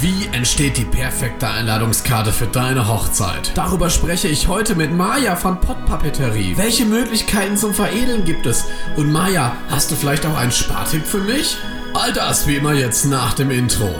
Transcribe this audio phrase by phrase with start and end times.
[0.00, 3.50] Wie entsteht die perfekte Einladungskarte für deine Hochzeit?
[3.56, 6.56] Darüber spreche ich heute mit Maja von Pottpapeterie.
[6.56, 8.66] Welche Möglichkeiten zum Veredeln gibt es?
[8.94, 11.56] Und Maja, hast du vielleicht auch einen Spartipp für mich?
[11.94, 13.92] All das wie immer jetzt nach dem Intro.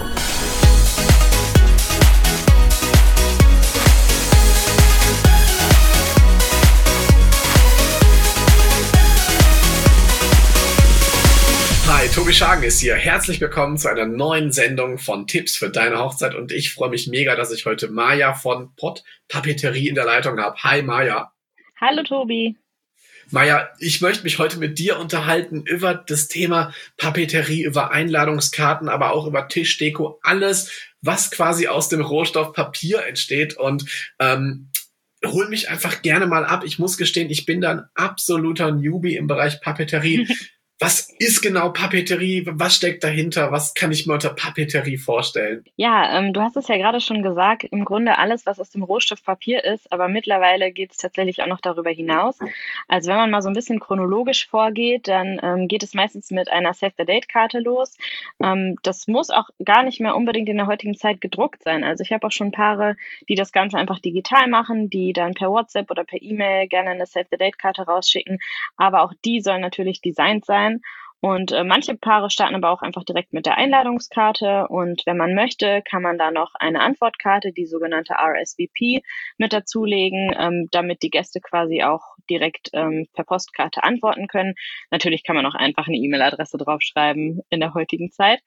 [11.98, 12.94] Hi, Tobi Schagen ist hier.
[12.94, 17.08] Herzlich willkommen zu einer neuen Sendung von Tipps für deine Hochzeit und ich freue mich
[17.08, 20.56] mega, dass ich heute Maja von Pott Papeterie in der Leitung habe.
[20.62, 21.32] Hi Maja.
[21.80, 22.56] Hallo Tobi.
[23.32, 29.10] Maja, ich möchte mich heute mit dir unterhalten über das Thema Papeterie, über Einladungskarten, aber
[29.10, 30.70] auch über Tischdeko, alles,
[31.02, 33.86] was quasi aus dem Rohstoff Papier entsteht und
[34.20, 34.70] ähm,
[35.26, 36.62] hol mich einfach gerne mal ab.
[36.64, 40.28] Ich muss gestehen, ich bin dann absoluter Newbie im Bereich Papeterie.
[40.80, 42.46] was ist genau Papeterie?
[42.46, 43.50] Was steckt dahinter?
[43.50, 45.64] Was kann ich mir unter Papeterie vorstellen?
[45.74, 48.84] Ja, ähm, du hast es ja gerade schon gesagt, im Grunde alles, was aus dem
[48.84, 52.38] Rohstoff Papier ist, aber mittlerweile geht es tatsächlich auch noch darüber hinaus.
[52.86, 56.48] Also wenn man mal so ein bisschen chronologisch vorgeht, dann ähm, geht es meistens mit
[56.48, 57.96] einer Save-the-Date-Karte los.
[58.40, 61.82] Ähm, das muss auch gar nicht mehr unbedingt in der heutigen Zeit gedruckt sein.
[61.82, 62.96] Also ich habe auch schon Paare,
[63.28, 67.06] die das Ganze einfach digital machen, die dann per WhatsApp oder per E-Mail gerne eine
[67.06, 68.38] Save-the-Date-Karte rausschicken.
[68.76, 70.80] Aber auch die soll natürlich designt sein sein.
[71.20, 74.68] Und äh, manche Paare starten aber auch einfach direkt mit der Einladungskarte.
[74.68, 79.02] Und wenn man möchte, kann man da noch eine Antwortkarte, die sogenannte RSVP,
[79.36, 84.54] mit dazulegen, ähm, damit die Gäste quasi auch direkt ähm, per Postkarte antworten können.
[84.90, 88.40] Natürlich kann man auch einfach eine E-Mail-Adresse draufschreiben in der heutigen Zeit.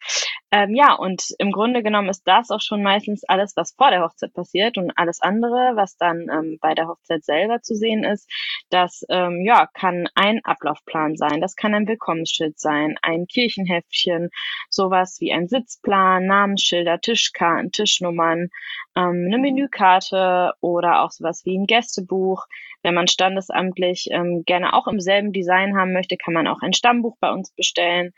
[0.52, 4.02] Ähm, ja, und im Grunde genommen ist das auch schon meistens alles, was vor der
[4.02, 8.30] Hochzeit passiert und alles andere, was dann ähm, bei der Hochzeit selber zu sehen ist,
[8.70, 14.30] das ähm, ja kann ein Ablaufplan sein, das kann ein Willkommensschild sein, ein Kirchenheftchen,
[14.70, 18.50] sowas wie ein Sitzplan, Namensschilder, Tischkarten, Tischnummern,
[18.96, 22.46] ähm, eine Menükarte oder auch sowas wie ein Gästebuch.
[22.84, 26.74] Wenn man standesamtlich ähm, gerne auch im selben Design haben möchte, kann man auch ein
[26.74, 28.12] Stammbuch bei uns bestellen.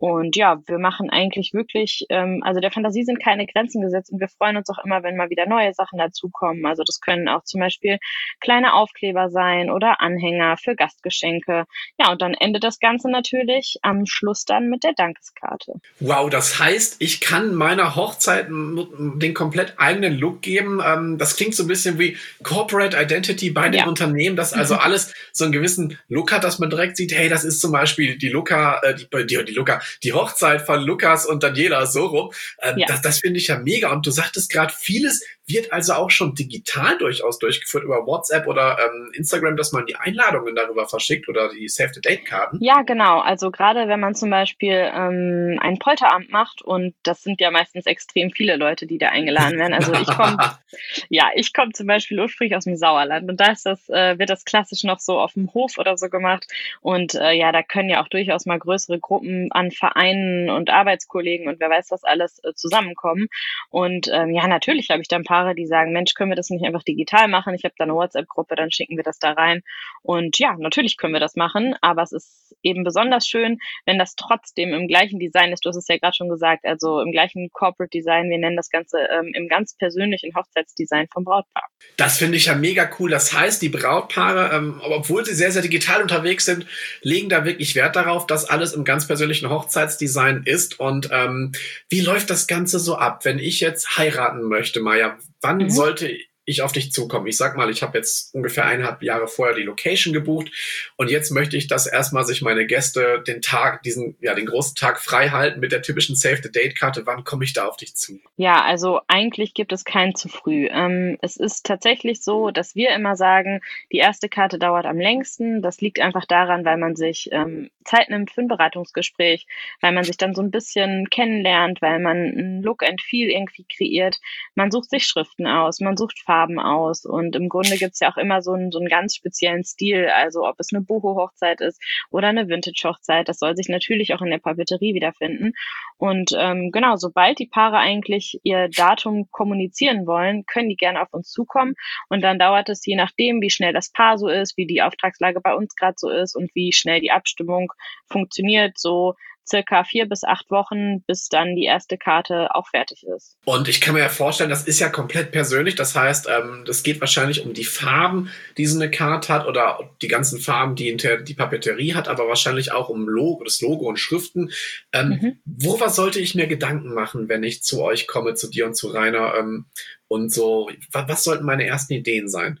[0.00, 4.20] Und ja, wir machen eigentlich wirklich, ähm, also der Fantasie sind keine Grenzen gesetzt und
[4.20, 6.64] wir freuen uns auch immer, wenn mal wieder neue Sachen dazukommen.
[6.64, 7.98] Also das können auch zum Beispiel
[8.40, 11.64] kleine Aufkleber sein oder Anhänger für Gastgeschenke.
[11.98, 15.74] Ja, und dann endet das Ganze natürlich am Schluss dann mit der Dankeskarte.
[16.00, 20.80] Wow, das heißt, ich kann meiner Hochzeit den komplett eigenen Look geben.
[20.84, 23.86] Ähm, das klingt so ein bisschen wie Corporate Identity bei den ja.
[23.86, 27.44] Unternehmen, dass also alles so einen gewissen Look hat, dass man direkt sieht, hey, das
[27.44, 31.42] ist zum Beispiel die Luca, äh, die, die, die Luca, die Hochzeit von Lukas und
[31.42, 32.32] Daniela so rum.
[32.62, 32.86] Ähm, ja.
[32.86, 33.90] Das, das finde ich ja mega.
[33.92, 35.22] Und du sagtest gerade, vieles
[35.52, 39.96] wird also auch schon digital durchaus durchgeführt über WhatsApp oder ähm, Instagram, dass man die
[39.96, 42.58] Einladungen darüber verschickt oder die Save-the-Date-Karten.
[42.60, 43.20] Ja, genau.
[43.20, 47.86] Also gerade wenn man zum Beispiel ähm, ein Polteramt macht und das sind ja meistens
[47.86, 49.74] extrem viele Leute, die da eingeladen werden.
[49.74, 50.36] Also ich komme,
[51.08, 54.30] ja, ich komme zum Beispiel ursprünglich aus dem Sauerland und da ist das, äh, wird
[54.30, 56.46] das klassisch noch so auf dem Hof oder so gemacht.
[56.80, 61.48] Und äh, ja, da können ja auch durchaus mal größere Gruppen an Vereinen und Arbeitskollegen
[61.48, 63.26] und wer weiß was alles äh, zusammenkommen.
[63.68, 66.36] Und ähm, ja, natürlich habe ich da ein paar Paare, die sagen, Mensch, können wir
[66.36, 67.54] das nicht einfach digital machen?
[67.54, 69.62] Ich habe da eine WhatsApp-Gruppe, dann schicken wir das da rein.
[70.02, 74.16] Und ja, natürlich können wir das machen, aber es ist eben besonders schön, wenn das
[74.16, 75.64] trotzdem im gleichen Design ist.
[75.64, 78.28] Du hast es ja gerade schon gesagt, also im gleichen Corporate Design.
[78.28, 79.99] Wir nennen das Ganze ähm, im ganz persönlichen
[80.34, 81.68] Hochzeitsdesign vom Brautpaar.
[81.96, 83.10] Das finde ich ja mega cool.
[83.10, 86.66] Das heißt, die Brautpaare, ähm, obwohl sie sehr, sehr digital unterwegs sind,
[87.02, 90.80] legen da wirklich Wert darauf, dass alles im ganz persönlichen Hochzeitsdesign ist.
[90.80, 91.52] Und ähm,
[91.88, 95.18] wie läuft das Ganze so ab, wenn ich jetzt heiraten möchte, Maja?
[95.40, 95.70] Wann mhm.
[95.70, 96.10] sollte
[96.50, 97.26] ich auf dich zukommen.
[97.26, 100.50] Ich sag mal, ich habe jetzt ungefähr eineinhalb Jahre vorher die Location gebucht
[100.96, 104.74] und jetzt möchte ich, dass erstmal sich meine Gäste den Tag, diesen, ja, den großen
[104.74, 107.06] Tag frei halten mit der typischen Save the Date Karte.
[107.06, 108.20] Wann komme ich da auf dich zu?
[108.36, 110.68] Ja, also eigentlich gibt es kein zu früh.
[110.70, 113.60] Ähm, es ist tatsächlich so, dass wir immer sagen,
[113.92, 115.62] die erste Karte dauert am längsten.
[115.62, 119.46] Das liegt einfach daran, weil man sich ähm, Zeit nimmt für ein Beratungsgespräch,
[119.80, 123.64] weil man sich dann so ein bisschen kennenlernt, weil man ein Look and Feel irgendwie
[123.64, 124.20] kreiert.
[124.54, 127.04] Man sucht sich Schriften aus, man sucht Farben Farben aus.
[127.04, 130.08] Und im Grunde gibt's ja auch immer so einen, so einen ganz speziellen Stil.
[130.08, 134.30] Also ob es eine Boho-Hochzeit ist oder eine Vintage-Hochzeit, das soll sich natürlich auch in
[134.30, 135.52] der Papeterie wiederfinden.
[135.98, 141.12] Und ähm, genau, sobald die Paare eigentlich ihr Datum kommunizieren wollen, können die gerne auf
[141.12, 141.74] uns zukommen.
[142.08, 145.40] Und dann dauert es je nachdem, wie schnell das Paar so ist, wie die Auftragslage
[145.40, 147.72] bei uns gerade so ist und wie schnell die Abstimmung
[148.06, 149.14] funktioniert, so
[149.48, 153.36] circa vier bis acht Wochen, bis dann die erste Karte auch fertig ist.
[153.44, 155.74] Und ich kann mir ja vorstellen, das ist ja komplett persönlich.
[155.74, 159.78] Das heißt, ähm, das geht wahrscheinlich um die Farben, die so eine Karte hat oder
[160.02, 163.98] die ganzen Farben, die die Papeterie hat, aber wahrscheinlich auch um Logo, das Logo und
[163.98, 164.50] Schriften.
[164.92, 165.40] Ähm, mhm.
[165.44, 168.88] Worüber sollte ich mir Gedanken machen, wenn ich zu euch komme, zu dir und zu
[168.88, 169.34] Rainer?
[169.38, 169.66] Ähm,
[170.08, 172.60] und so, was, was sollten meine ersten Ideen sein?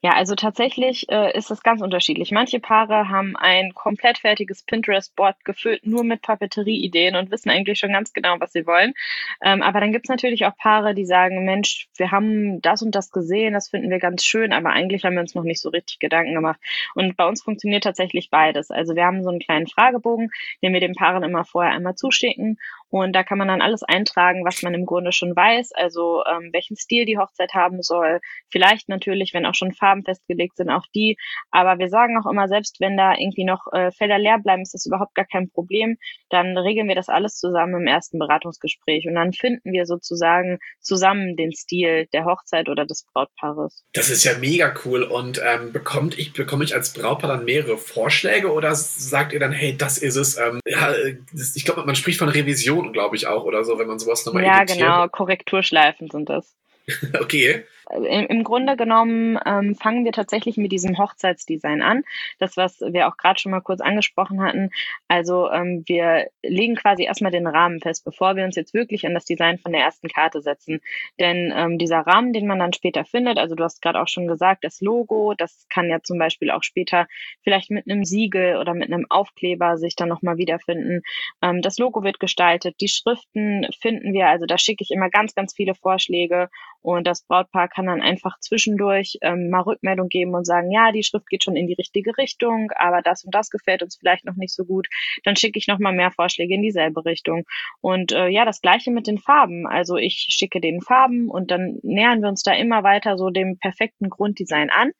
[0.00, 2.30] Ja, also tatsächlich äh, ist das ganz unterschiedlich.
[2.30, 7.92] Manche Paare haben ein komplett fertiges Pinterest-Board gefüllt nur mit Papeterie-Ideen und wissen eigentlich schon
[7.92, 8.94] ganz genau, was sie wollen.
[9.42, 13.10] Ähm, aber dann gibt's natürlich auch Paare, die sagen, Mensch, wir haben das und das
[13.10, 15.98] gesehen, das finden wir ganz schön, aber eigentlich haben wir uns noch nicht so richtig
[15.98, 16.60] Gedanken gemacht.
[16.94, 18.70] Und bei uns funktioniert tatsächlich beides.
[18.70, 20.30] Also wir haben so einen kleinen Fragebogen,
[20.62, 24.44] den wir den Paaren immer vorher einmal zuschicken und da kann man dann alles eintragen,
[24.44, 28.20] was man im Grunde schon weiß, also ähm, welchen Stil die Hochzeit haben soll.
[28.50, 31.16] Vielleicht natürlich, wenn auch schon Farben festgelegt sind, auch die.
[31.50, 34.74] Aber wir sagen auch immer, selbst wenn da irgendwie noch äh, Felder leer bleiben, ist
[34.74, 35.96] das überhaupt gar kein Problem.
[36.30, 41.36] Dann regeln wir das alles zusammen im ersten Beratungsgespräch und dann finden wir sozusagen zusammen
[41.36, 43.84] den Stil der Hochzeit oder des Brautpaares.
[43.94, 45.02] Das ist ja mega cool.
[45.02, 49.52] Und ähm, bekommt ich, bekomme ich als Brautpaar dann mehrere Vorschläge oder sagt ihr dann,
[49.52, 50.38] hey, das ist es?
[50.38, 50.94] Ähm, ja,
[51.54, 54.24] ich glaube, man spricht von Revision Minuten, glaube ich, auch oder so, wenn man sowas
[54.26, 54.78] nochmal Ja, editiert.
[54.78, 56.54] genau, Korrekturschleifen sind das.
[57.20, 57.64] okay.
[57.90, 62.02] Im Grunde genommen ähm, fangen wir tatsächlich mit diesem Hochzeitsdesign an.
[62.38, 64.70] Das, was wir auch gerade schon mal kurz angesprochen hatten.
[65.08, 69.14] Also ähm, wir legen quasi erstmal den Rahmen fest, bevor wir uns jetzt wirklich an
[69.14, 70.80] das Design von der ersten Karte setzen.
[71.20, 74.26] Denn ähm, dieser Rahmen, den man dann später findet, also du hast gerade auch schon
[74.26, 77.06] gesagt, das Logo, das kann ja zum Beispiel auch später
[77.42, 81.02] vielleicht mit einem Siegel oder mit einem Aufkleber sich dann nochmal wiederfinden.
[81.40, 85.34] Ähm, das Logo wird gestaltet, die Schriften finden wir, also da schicke ich immer ganz,
[85.34, 86.48] ganz viele Vorschläge
[86.86, 91.02] und das Brautpaar kann dann einfach zwischendurch ähm, mal Rückmeldung geben und sagen, ja, die
[91.02, 94.36] Schrift geht schon in die richtige Richtung, aber das und das gefällt uns vielleicht noch
[94.36, 94.86] nicht so gut.
[95.24, 97.42] Dann schicke ich nochmal mehr Vorschläge in dieselbe Richtung.
[97.80, 99.66] Und äh, ja, das gleiche mit den Farben.
[99.66, 103.58] Also ich schicke den Farben und dann nähern wir uns da immer weiter so dem
[103.58, 104.92] perfekten Grunddesign an.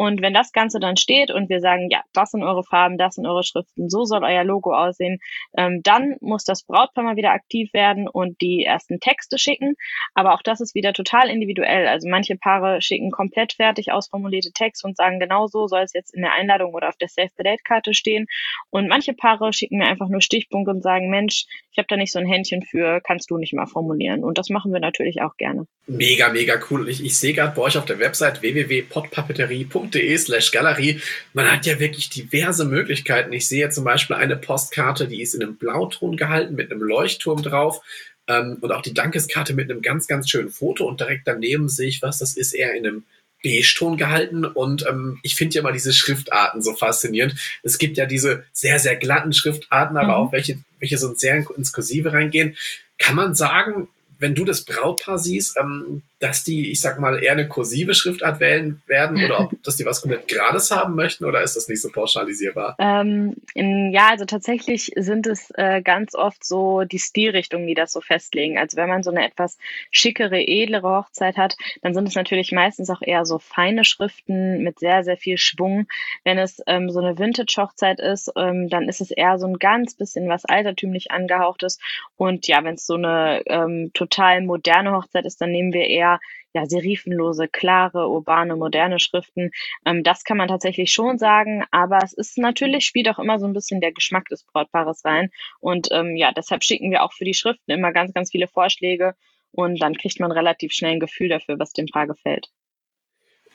[0.00, 3.16] Und wenn das Ganze dann steht und wir sagen, ja, das sind eure Farben, das
[3.16, 5.18] sind eure Schriften, so soll euer Logo aussehen,
[5.58, 9.74] ähm, dann muss das Brautpaar mal wieder aktiv werden und die ersten Texte schicken.
[10.14, 11.86] Aber auch das ist wieder total individuell.
[11.86, 16.14] Also manche Paare schicken komplett fertig ausformulierte Texte und sagen, genau so soll es jetzt
[16.14, 18.26] in der Einladung oder auf der Save the Date Karte stehen.
[18.70, 22.12] Und manche Paare schicken mir einfach nur Stichpunkte und sagen, Mensch, ich habe da nicht
[22.12, 24.24] so ein Händchen für, kannst du nicht mal formulieren.
[24.24, 25.66] Und das machen wir natürlich auch gerne.
[25.86, 26.88] Mega, mega cool.
[26.88, 31.00] Ich, ich sehe gerade bei euch auf der Website www.podpapeterie.de slash Galerie.
[31.32, 33.32] Man hat ja wirklich diverse Möglichkeiten.
[33.32, 37.42] Ich sehe zum Beispiel eine Postkarte, die ist in einem Blauton gehalten mit einem Leuchtturm
[37.42, 37.80] drauf.
[38.26, 40.86] Ähm, und auch die Dankeskarte mit einem ganz, ganz schönen Foto.
[40.88, 43.04] Und direkt daneben sehe ich was, das ist eher in einem
[43.42, 47.36] Beige-Ton gehalten und ähm, ich finde ja mal diese Schriftarten so faszinierend.
[47.62, 50.14] Es gibt ja diese sehr, sehr glatten Schriftarten, aber mhm.
[50.14, 52.56] auch welche, welche so sehr ins Kursive reingehen.
[52.98, 53.88] Kann man sagen,
[54.20, 58.40] wenn du das Brautpaar siehst, ähm, dass die, ich sag mal, eher eine kursive Schriftart
[58.40, 61.80] wählen werden oder ob dass die was komplett Gerades haben möchten oder ist das nicht
[61.80, 62.76] so pauschalisierbar?
[62.78, 67.92] Ähm, in, ja, also tatsächlich sind es äh, ganz oft so die Stilrichtungen, die das
[67.92, 68.58] so festlegen.
[68.58, 69.56] Also wenn man so eine etwas
[69.90, 74.78] schickere, edlere Hochzeit hat, dann sind es natürlich meistens auch eher so feine Schriften mit
[74.78, 75.86] sehr, sehr viel Schwung.
[76.24, 79.94] Wenn es ähm, so eine Vintage-Hochzeit ist, ähm, dann ist es eher so ein ganz
[79.94, 81.78] bisschen was altertümlich angehauchtes.
[82.18, 84.09] Und ja, wenn es so eine ähm, total
[84.46, 86.20] moderne Hochzeit ist, dann nehmen wir eher
[86.52, 89.50] ja, serifenlose, klare, urbane, moderne Schriften.
[89.84, 93.46] Ähm, das kann man tatsächlich schon sagen, aber es ist natürlich, spielt auch immer so
[93.46, 95.30] ein bisschen der Geschmack des Brautpaares rein.
[95.60, 99.14] Und ähm, ja, deshalb schicken wir auch für die Schriften immer ganz, ganz viele Vorschläge
[99.52, 102.48] und dann kriegt man relativ schnell ein Gefühl dafür, was dem Paar gefällt.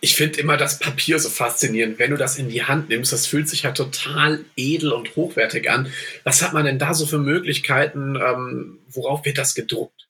[0.02, 2.00] Ich finde immer das Papier so faszinierend.
[2.00, 5.70] Wenn du das in die Hand nimmst, das fühlt sich ja total edel und hochwertig
[5.70, 5.92] an.
[6.24, 8.16] Was hat man denn da so für Möglichkeiten?
[8.16, 10.05] Ähm, worauf wird das gedruckt?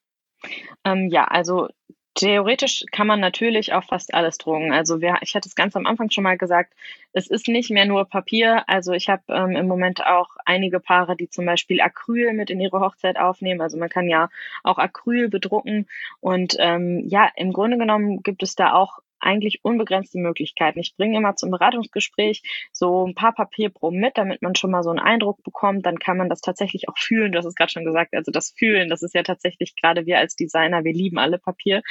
[0.83, 1.67] Ähm, ja, also
[2.15, 4.71] Theoretisch kann man natürlich auch fast alles drucken.
[4.71, 6.73] Also wir, ich hatte es ganz am Anfang schon mal gesagt,
[7.11, 8.63] es ist nicht mehr nur Papier.
[8.69, 12.61] Also ich habe ähm, im Moment auch einige Paare, die zum Beispiel Acryl mit in
[12.61, 13.59] ihre Hochzeit aufnehmen.
[13.59, 14.29] Also man kann ja
[14.63, 15.87] auch Acryl bedrucken.
[16.21, 20.79] Und ähm, ja, im Grunde genommen gibt es da auch eigentlich unbegrenzte Möglichkeiten.
[20.79, 24.89] Ich bringe immer zum Beratungsgespräch so ein paar Papierproben mit, damit man schon mal so
[24.89, 25.85] einen Eindruck bekommt.
[25.85, 27.31] Dann kann man das tatsächlich auch fühlen.
[27.31, 28.13] Du hast es gerade schon gesagt.
[28.13, 31.81] Also das Fühlen, das ist ja tatsächlich gerade wir als Designer, wir lieben alle Papier.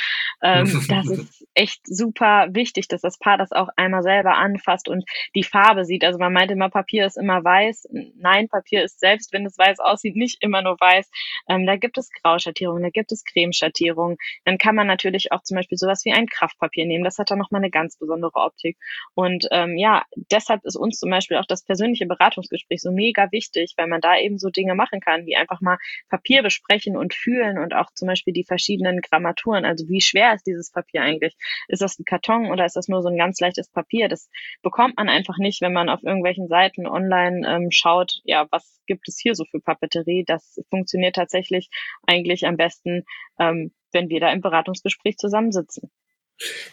[0.42, 5.04] Ähm, das ist echt super wichtig, dass das Paar das auch einmal selber anfasst und
[5.34, 6.04] die Farbe sieht.
[6.04, 7.88] Also man meint immer, Papier ist immer weiß.
[8.16, 11.10] Nein, Papier ist selbst, wenn es weiß aussieht, nicht immer nur weiß.
[11.48, 14.16] Ähm, da gibt es Grauschattierungen, da gibt es Cremeschattierungen.
[14.44, 17.04] Dann kann man natürlich auch zum Beispiel sowas wie ein Kraftpapier nehmen.
[17.04, 18.76] Das hat dann nochmal eine ganz besondere Optik.
[19.14, 23.74] Und ähm, ja, deshalb ist uns zum Beispiel auch das persönliche Beratungsgespräch so mega wichtig,
[23.76, 25.78] weil man da eben so Dinge machen kann, wie einfach mal
[26.10, 29.64] Papier besprechen und fühlen und auch zum Beispiel die verschiedenen Grammaturen.
[29.64, 31.34] Also wie schwer ist dieses Papier eigentlich?
[31.68, 34.08] Ist das ein Karton oder ist das nur so ein ganz leichtes Papier?
[34.08, 34.28] Das
[34.62, 39.08] bekommt man einfach nicht, wenn man auf irgendwelchen Seiten online ähm, schaut, ja, was gibt
[39.08, 40.24] es hier so für Papeterie?
[40.26, 41.70] Das funktioniert tatsächlich
[42.06, 43.04] eigentlich am besten,
[43.38, 45.90] ähm, wenn wir da im Beratungsgespräch zusammensitzen.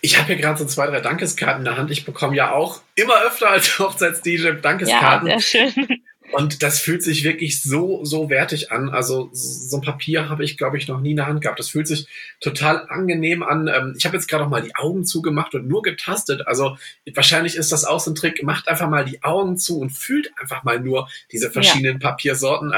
[0.01, 1.91] Ich habe hier gerade so zwei, drei Dankeskarten in der Hand.
[1.91, 5.29] Ich bekomme ja auch immer öfter als Hochzeits-DJ Dankeskarten.
[5.29, 6.01] Ja, sehr schön.
[6.31, 8.89] Und das fühlt sich wirklich so, so wertig an.
[8.89, 11.59] Also so ein Papier habe ich, glaube ich, noch nie in der Hand gehabt.
[11.59, 12.07] Das fühlt sich
[12.39, 13.67] total angenehm an.
[13.67, 16.47] Ähm, ich habe jetzt gerade auch mal die Augen zugemacht und nur getastet.
[16.47, 16.77] Also
[17.13, 18.43] wahrscheinlich ist das auch so ein Trick.
[18.43, 22.09] Macht einfach mal die Augen zu und fühlt einfach mal nur diese verschiedenen ja.
[22.09, 22.71] Papiersorten.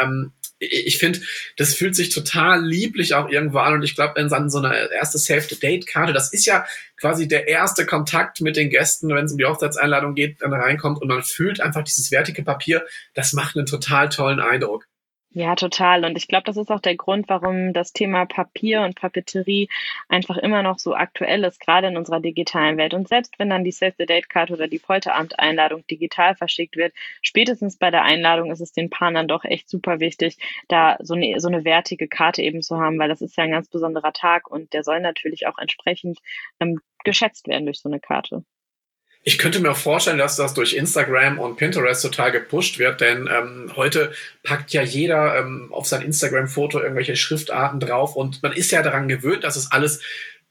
[0.71, 1.21] Ich finde,
[1.57, 5.17] das fühlt sich total lieblich auch irgendwo an und ich glaube, in so einer erste
[5.17, 6.65] Save-the-Date-Karte, das ist ja
[6.97, 11.01] quasi der erste Kontakt mit den Gästen, wenn es um die Hochzeitseinladung geht, dann reinkommt
[11.01, 14.87] und man fühlt einfach dieses wertige Papier, das macht einen total tollen Eindruck.
[15.35, 16.05] Ja, total.
[16.05, 19.67] Und ich glaube, das ist auch der Grund, warum das Thema Papier und Papeterie
[20.07, 22.93] einfach immer noch so aktuell ist, gerade in unserer digitalen Welt.
[22.93, 28.03] Und selbst wenn dann die Save-the-Date-Card oder die Polteramt-Einladung digital verschickt wird, spätestens bei der
[28.03, 30.37] Einladung ist es den Paaren dann doch echt super wichtig,
[30.67, 33.51] da so eine, so eine wertige Karte eben zu haben, weil das ist ja ein
[33.51, 36.19] ganz besonderer Tag und der soll natürlich auch entsprechend
[36.59, 38.43] ähm, geschätzt werden durch so eine Karte.
[39.25, 43.71] Ich könnte mir vorstellen, dass das durch Instagram und Pinterest total gepusht wird, denn ähm,
[43.75, 44.11] heute
[44.43, 49.07] packt ja jeder ähm, auf sein Instagram-Foto irgendwelche Schriftarten drauf und man ist ja daran
[49.07, 50.01] gewöhnt, dass es alles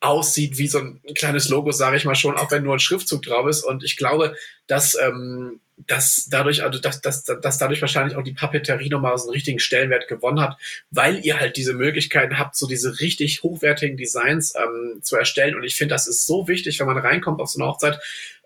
[0.02, 3.23] aussieht wie so ein kleines Logo, sage ich mal schon, auch wenn nur ein Schriftzug
[3.23, 3.62] drauf ist.
[3.62, 4.35] Und ich glaube,
[4.67, 9.25] dass, ähm, dass dadurch, also dass, dass, dass dadurch wahrscheinlich auch die Papeterie nochmal so
[9.25, 10.57] einen richtigen Stellenwert gewonnen hat,
[10.91, 15.55] weil ihr halt diese Möglichkeiten habt, so diese richtig hochwertigen Designs ähm, zu erstellen.
[15.55, 18.00] Und ich finde, das ist so wichtig, wenn man reinkommt auf so eine Hochzeit,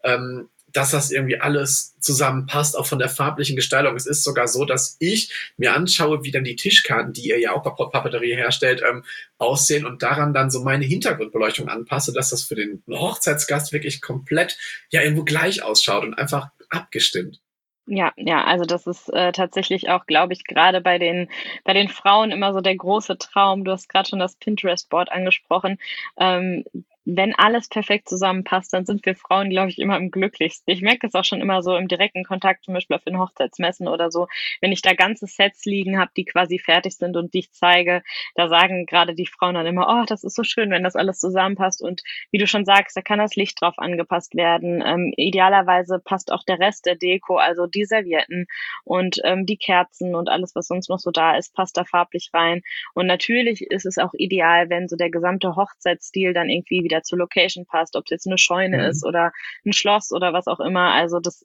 [0.07, 3.97] ähm, dass das irgendwie alles zusammenpasst, auch von der farblichen Gestaltung.
[3.97, 7.53] Es ist sogar so, dass ich mir anschaue, wie dann die Tischkarten, die ihr ja
[7.53, 9.03] auch bei Papeterie herstellt, ähm,
[9.39, 14.59] aussehen und daran dann so meine Hintergrundbeleuchtung anpasse, dass das für den Hochzeitsgast wirklich komplett
[14.91, 17.41] ja irgendwo gleich ausschaut und einfach abgestimmt.
[17.89, 21.31] Ja, ja, also das ist äh, tatsächlich auch, glaube ich, gerade bei den
[21.65, 23.65] bei den Frauen immer so der große Traum.
[23.65, 25.79] Du hast gerade schon das Pinterest-Board angesprochen.
[26.19, 26.65] Ähm,
[27.07, 30.73] wenn alles perfekt zusammenpasst, dann sind wir Frauen, glaube ich, immer am glücklichsten.
[30.73, 33.89] Ich merke es auch schon immer so im direkten Kontakt, zum Beispiel auf den Hochzeitsmessen
[33.89, 34.27] oder so,
[34.61, 38.03] wenn ich da ganze Sets liegen habe, die quasi fertig sind und die ich zeige,
[38.35, 41.19] da sagen gerade die Frauen dann immer, oh, das ist so schön, wenn das alles
[41.21, 41.83] zusammenpasst.
[41.83, 44.83] Und wie du schon sagst, da kann das Licht drauf angepasst werden.
[44.85, 48.47] Ähm, idealerweise passt auch der Rest der Deko, also die Servietten
[48.85, 52.31] und ähm, die Kerzen und alles, was sonst noch so da ist, passt da farblich
[52.35, 52.63] rein.
[52.95, 57.03] Und natürlich ist es auch ideal, wenn so der gesamte Hochzeitsstil dann irgendwie wieder der
[57.03, 58.85] zur Location passt, ob es jetzt eine Scheune mhm.
[58.85, 59.33] ist oder
[59.65, 60.93] ein Schloss oder was auch immer.
[60.93, 61.45] Also das,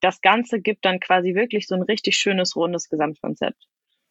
[0.00, 3.66] das Ganze gibt dann quasi wirklich so ein richtig schönes, rundes Gesamtkonzept.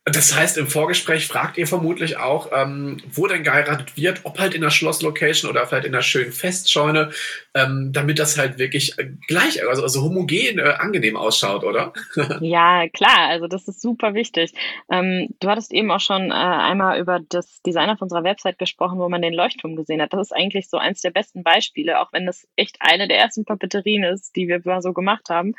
[0.05, 4.55] Das heißt, im Vorgespräch fragt ihr vermutlich auch, ähm, wo denn geheiratet wird, ob halt
[4.55, 7.11] in der Schlosslocation oder vielleicht in einer schönen Festscheune,
[7.55, 8.95] ähm, damit das halt wirklich
[9.27, 11.93] gleich, also, also homogen, äh, angenehm ausschaut, oder?
[12.41, 14.53] ja, klar, also das ist super wichtig.
[14.91, 18.99] Ähm, du hattest eben auch schon äh, einmal über das Design auf unserer Website gesprochen,
[18.99, 20.13] wo man den Leuchtturm gesehen hat.
[20.13, 23.45] Das ist eigentlich so eins der besten Beispiele, auch wenn das echt eine der ersten
[23.45, 25.55] Papeterien ist, die wir mal so gemacht haben.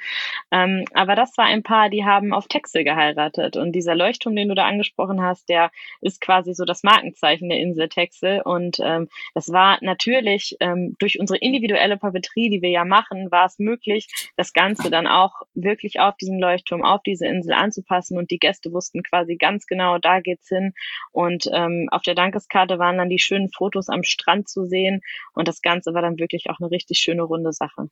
[0.51, 4.49] Ähm, aber das war ein Paar, die haben auf Texel geheiratet und dieser Leuchtturm, den
[4.49, 5.71] du da angesprochen hast, der
[6.01, 8.41] ist quasi so das Markenzeichen der Insel Texel.
[8.43, 13.47] Und ähm, das war natürlich ähm, durch unsere individuelle Papeterie, die wir ja machen, war
[13.47, 18.19] es möglich, das Ganze dann auch wirklich auf diesen Leuchtturm, auf diese Insel anzupassen.
[18.19, 20.73] Und die Gäste wussten quasi ganz genau, da geht's hin.
[21.13, 25.01] Und ähm, auf der Dankeskarte waren dann die schönen Fotos am Strand zu sehen.
[25.35, 27.89] Und das Ganze war dann wirklich auch eine richtig schöne runde Sache.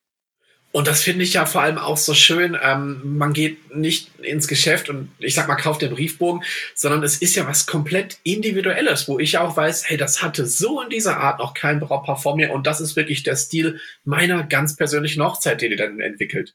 [0.70, 2.56] Und das finde ich ja vor allem auch so schön.
[2.62, 6.44] Ähm, man geht nicht ins Geschäft und ich sag mal, kauft den Briefbogen,
[6.74, 10.82] sondern es ist ja was komplett Individuelles, wo ich auch weiß, hey, das hatte so
[10.82, 14.44] in dieser Art noch kein Brautpaar vor mir und das ist wirklich der Stil meiner
[14.44, 16.54] ganz persönlichen Hochzeit, den ihr dann entwickelt.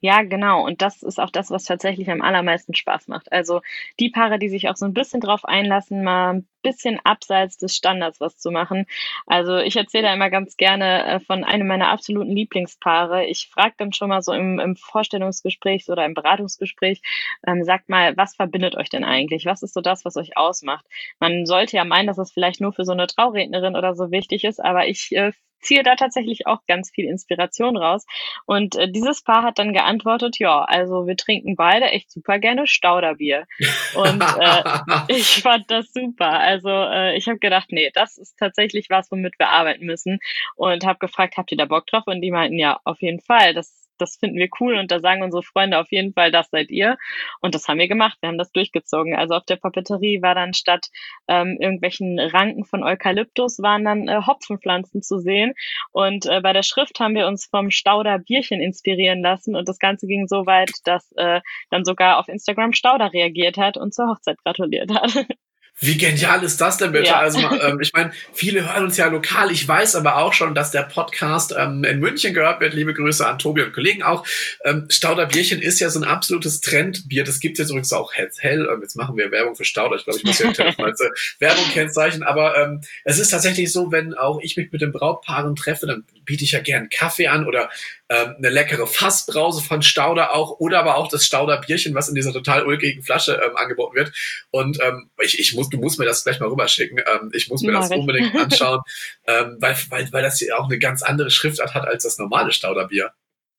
[0.00, 0.64] Ja, genau.
[0.64, 3.32] Und das ist auch das, was tatsächlich am allermeisten Spaß macht.
[3.32, 3.60] Also
[4.00, 7.74] die Paare, die sich auch so ein bisschen drauf einlassen, mal ein bisschen abseits des
[7.74, 8.86] Standards was zu machen.
[9.26, 13.26] Also ich erzähle da immer ganz gerne äh, von einem meiner absoluten Lieblingspaare.
[13.26, 17.02] Ich frage dann schon mal so im, im Vorstellungsgespräch oder im Beratungsgespräch,
[17.46, 19.46] ähm, sagt mal, was verbindet euch denn eigentlich?
[19.46, 20.84] Was ist so das, was euch ausmacht?
[21.18, 24.44] Man sollte ja meinen, dass es vielleicht nur für so eine Traurednerin oder so wichtig
[24.44, 28.04] ist, aber ich äh, ziehe da tatsächlich auch ganz viel Inspiration raus.
[28.46, 32.66] Und äh, dieses Paar hat dann geantwortet, ja, also wir trinken beide echt super gerne
[32.66, 33.46] Stauderbier.
[33.94, 34.62] Und äh,
[35.08, 36.30] ich fand das super.
[36.30, 40.18] Also äh, ich habe gedacht, nee, das ist tatsächlich was, womit wir arbeiten müssen.
[40.56, 42.04] Und habe gefragt, habt ihr da Bock drauf?
[42.06, 43.54] Und die meinten, ja, auf jeden Fall.
[43.54, 46.70] Das das finden wir cool und da sagen unsere Freunde auf jeden Fall, das seid
[46.70, 46.98] ihr.
[47.40, 48.18] Und das haben wir gemacht.
[48.20, 49.14] Wir haben das durchgezogen.
[49.14, 50.88] Also auf der Papeterie war dann statt
[51.28, 55.54] ähm, irgendwelchen Ranken von Eukalyptus waren dann äh, Hopfenpflanzen zu sehen.
[55.92, 59.56] Und äh, bei der Schrift haben wir uns vom Stauder Bierchen inspirieren lassen.
[59.56, 61.40] Und das Ganze ging so weit, dass äh,
[61.70, 65.26] dann sogar auf Instagram Stauder reagiert hat und zur Hochzeit gratuliert hat.
[65.78, 67.06] Wie genial ist das denn bitte?
[67.06, 67.18] Ja.
[67.18, 69.50] Also ähm, ich meine, viele hören uns ja lokal.
[69.50, 72.74] Ich weiß aber auch schon, dass der Podcast ähm, in München gehört wird.
[72.74, 74.24] Liebe Grüße an Tobi und Kollegen auch.
[74.64, 77.24] Ähm, Stauder Bierchen ist ja so ein absolutes Trendbier.
[77.24, 78.30] Das gibt es jetzt übrigens auch hell.
[78.38, 78.68] hell.
[78.72, 79.96] Ähm, jetzt machen wir Werbung für Stauder.
[79.96, 81.10] Ich glaube, ich muss ja als äh,
[81.40, 82.22] Werbung kennzeichnen.
[82.22, 86.04] Aber ähm, es ist tatsächlich so, wenn auch ich mich mit den Brautpaaren treffe, dann
[86.24, 87.70] biete ich ja gern Kaffee an oder
[88.08, 92.14] ähm, eine leckere Fassbrause von Stauder auch oder aber auch das Stauder Bierchen, was in
[92.14, 94.12] dieser total ulkigen Flasche ähm, angeboten wird.
[94.50, 96.98] Und ähm, ich, ich muss, du musst mir das gleich mal rüberschicken.
[96.98, 98.80] Ähm, ich muss mir ja, das unbedingt anschauen,
[99.26, 102.52] ähm, weil, weil, weil das hier auch eine ganz andere Schriftart hat als das normale
[102.52, 103.12] Stauderbier.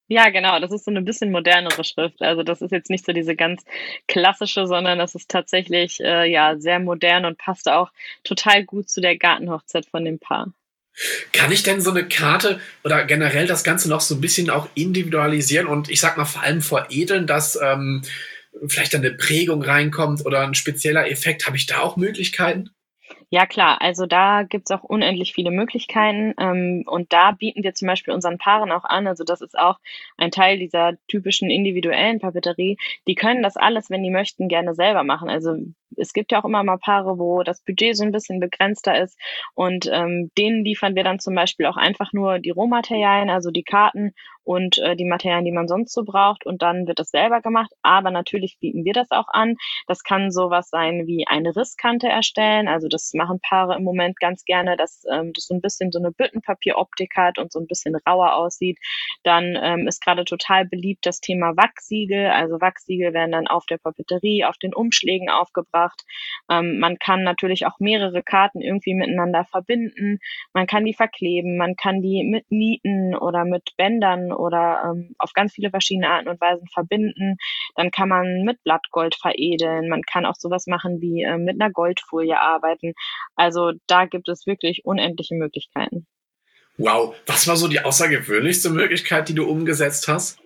[0.07, 0.59] Ja, genau.
[0.59, 2.21] Das ist so eine bisschen modernere Schrift.
[2.21, 3.63] Also das ist jetzt nicht so diese ganz
[4.07, 7.89] klassische, sondern das ist tatsächlich äh, ja sehr modern und passt auch
[8.23, 10.53] total gut zu der Gartenhochzeit von dem Paar.
[11.31, 14.67] Kann ich denn so eine Karte oder generell das Ganze noch so ein bisschen auch
[14.75, 18.03] individualisieren und ich sag mal vor allem veredeln, dass ähm,
[18.67, 21.45] vielleicht eine Prägung reinkommt oder ein spezieller Effekt?
[21.45, 22.69] Habe ich da auch Möglichkeiten?
[23.29, 27.87] Ja klar, also da gibt's auch unendlich viele Möglichkeiten ähm, und da bieten wir zum
[27.87, 29.79] Beispiel unseren Paaren auch an, also das ist auch
[30.17, 35.03] ein Teil dieser typischen individuellen Papeterie, die können das alles, wenn die möchten, gerne selber
[35.03, 35.29] machen.
[35.29, 35.55] Also
[35.97, 39.19] es gibt ja auch immer mal Paare, wo das Budget so ein bisschen begrenzter ist
[39.55, 43.63] und ähm, denen liefern wir dann zum Beispiel auch einfach nur die Rohmaterialien, also die
[43.63, 47.41] Karten und äh, die Materialien, die man sonst so braucht und dann wird das selber
[47.41, 47.71] gemacht.
[47.81, 49.55] Aber natürlich bieten wir das auch an.
[49.87, 52.67] Das kann sowas sein wie eine Risskante erstellen.
[52.67, 55.99] Also das machen Paare im Moment ganz gerne, dass ähm, das so ein bisschen so
[55.99, 58.79] eine Büttenpapieroptik hat und so ein bisschen rauer aussieht.
[59.23, 62.27] Dann ähm, ist gerade total beliebt das Thema Wachsiegel.
[62.27, 65.82] Also Wachsiegel werden dann auf der Papeterie, auf den Umschlägen aufgebracht.
[66.49, 70.19] Ähm, man kann natürlich auch mehrere Karten irgendwie miteinander verbinden.
[70.53, 75.33] Man kann die verkleben, man kann die mit Nieten oder mit Bändern oder ähm, auf
[75.33, 77.37] ganz viele verschiedene Arten und Weisen verbinden.
[77.75, 79.89] Dann kann man mit Blattgold veredeln.
[79.89, 82.93] Man kann auch sowas machen wie äh, mit einer Goldfolie arbeiten.
[83.35, 86.07] Also da gibt es wirklich unendliche Möglichkeiten.
[86.77, 90.39] Wow, was war so die außergewöhnlichste Möglichkeit, die du umgesetzt hast?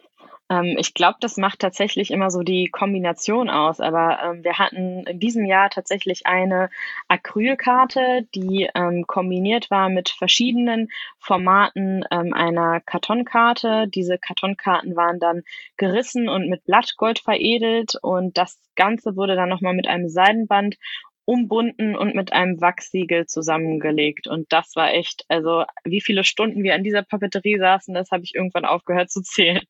[0.49, 3.79] Ähm, ich glaube, das macht tatsächlich immer so die Kombination aus.
[3.79, 6.69] Aber ähm, wir hatten in diesem Jahr tatsächlich eine
[7.07, 13.87] Acrylkarte, die ähm, kombiniert war mit verschiedenen Formaten ähm, einer Kartonkarte.
[13.87, 15.43] Diese Kartonkarten waren dann
[15.77, 20.77] gerissen und mit Blattgold veredelt und das Ganze wurde dann nochmal mit einem Seidenband
[21.25, 24.27] umbunden und mit einem Wachsiegel zusammengelegt.
[24.27, 28.23] Und das war echt, also wie viele Stunden wir an dieser Papeterie saßen, das habe
[28.23, 29.61] ich irgendwann aufgehört zu zählen.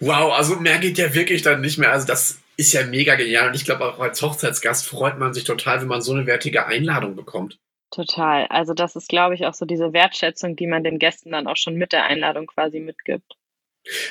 [0.00, 1.92] Wow, also mehr geht ja wirklich dann nicht mehr.
[1.92, 3.48] Also das ist ja mega genial.
[3.48, 6.66] Und ich glaube, auch als Hochzeitsgast freut man sich total, wenn man so eine wertige
[6.66, 7.58] Einladung bekommt.
[7.90, 8.46] Total.
[8.46, 11.56] Also das ist, glaube ich, auch so diese Wertschätzung, die man den Gästen dann auch
[11.56, 13.36] schon mit der Einladung quasi mitgibt.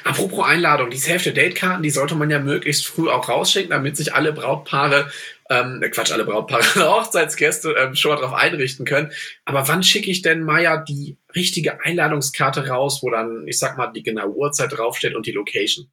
[0.03, 4.13] Apropos Einladung, die Hälfte Datekarten, die sollte man ja möglichst früh auch rausschicken, damit sich
[4.13, 5.11] alle Brautpaare,
[5.49, 9.11] ähm, äh, Quatsch, alle Brautpaare, Hochzeitsgäste ähm, schon mal darauf einrichten können.
[9.45, 13.87] Aber wann schicke ich denn Maya die richtige Einladungskarte raus, wo dann, ich sag mal,
[13.87, 15.89] die genaue Uhrzeit draufsteht und die Location?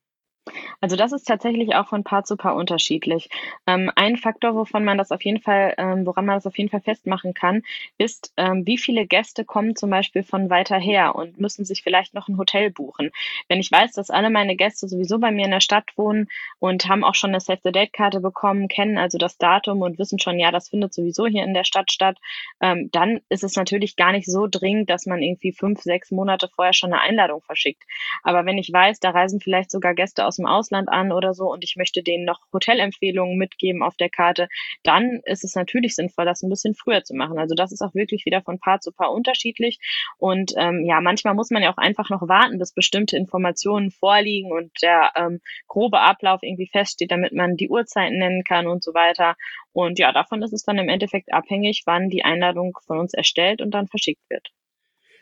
[0.81, 3.29] Also das ist tatsächlich auch von Paar zu Paar unterschiedlich.
[3.67, 6.71] Ähm, ein Faktor, wovon man das auf jeden Fall, ähm, woran man das auf jeden
[6.71, 7.63] Fall festmachen kann,
[7.99, 12.15] ist, ähm, wie viele Gäste kommen zum Beispiel von weiter her und müssen sich vielleicht
[12.15, 13.11] noch ein Hotel buchen.
[13.49, 16.29] Wenn ich weiß, dass alle meine Gäste sowieso bei mir in der Stadt wohnen
[16.59, 19.99] und haben auch schon eine Save the Date Karte bekommen, kennen also das Datum und
[19.99, 22.19] wissen schon, ja, das findet sowieso hier in der Stadt statt,
[22.61, 26.49] ähm, dann ist es natürlich gar nicht so dringend, dass man irgendwie fünf, sechs Monate
[26.55, 27.83] vorher schon eine Einladung verschickt.
[28.23, 31.35] Aber wenn ich weiß, da reisen vielleicht sogar Gäste aus dem Ausland Ausland an oder
[31.35, 34.49] so und ich möchte denen noch Hotelempfehlungen mitgeben auf der Karte,
[34.83, 37.39] dann ist es natürlich sinnvoll, das ein bisschen früher zu machen.
[37.39, 39.79] Also das ist auch wirklich wieder von Paar zu Paar unterschiedlich.
[40.19, 44.53] Und ähm, ja, manchmal muss man ja auch einfach noch warten, bis bestimmte Informationen vorliegen
[44.53, 48.95] und der ähm, grobe Ablauf irgendwie feststeht, damit man die Uhrzeiten nennen kann und so
[48.95, 49.37] weiter.
[49.73, 53.61] Und ja, davon ist es dann im Endeffekt abhängig, wann die Einladung von uns erstellt
[53.61, 54.56] und dann verschickt wird.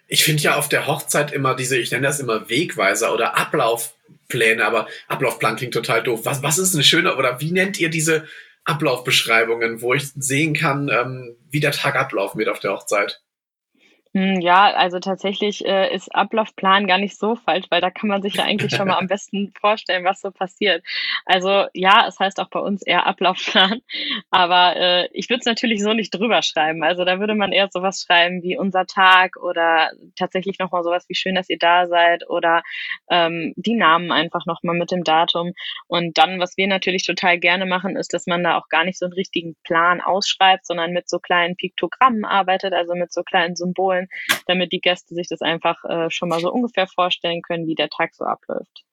[0.06, 4.64] Ich finde ja auf der Hochzeit immer diese, ich nenne das immer Wegweiser oder Ablaufpläne,
[4.64, 6.20] aber Ablaufplan klingt total doof.
[6.24, 8.26] Was, was ist eine schöne oder wie nennt ihr diese
[8.64, 13.22] Ablaufbeschreibungen, wo ich sehen kann, ähm, wie der Tag ablaufen wird auf der Hochzeit?
[14.16, 18.22] Hm, ja, also tatsächlich äh, ist Ablaufplan gar nicht so falsch, weil da kann man
[18.22, 20.85] sich ja eigentlich schon mal am besten vorstellen, was so passiert.
[21.27, 23.81] Also ja, es heißt auch bei uns eher Ablaufplan,
[24.31, 26.85] aber äh, ich würde es natürlich so nicht drüber schreiben.
[26.85, 31.16] Also da würde man eher sowas schreiben wie unser Tag oder tatsächlich nochmal sowas wie
[31.16, 32.62] schön, dass ihr da seid oder
[33.11, 35.55] ähm, die Namen einfach nochmal mit dem Datum.
[35.88, 38.98] Und dann, was wir natürlich total gerne machen, ist, dass man da auch gar nicht
[38.98, 43.57] so einen richtigen Plan ausschreibt, sondern mit so kleinen Piktogrammen arbeitet, also mit so kleinen
[43.57, 44.03] Symbolen
[44.46, 47.88] damit die Gäste sich das einfach äh, schon mal so ungefähr vorstellen können, wie der
[47.88, 48.84] Tag so abläuft.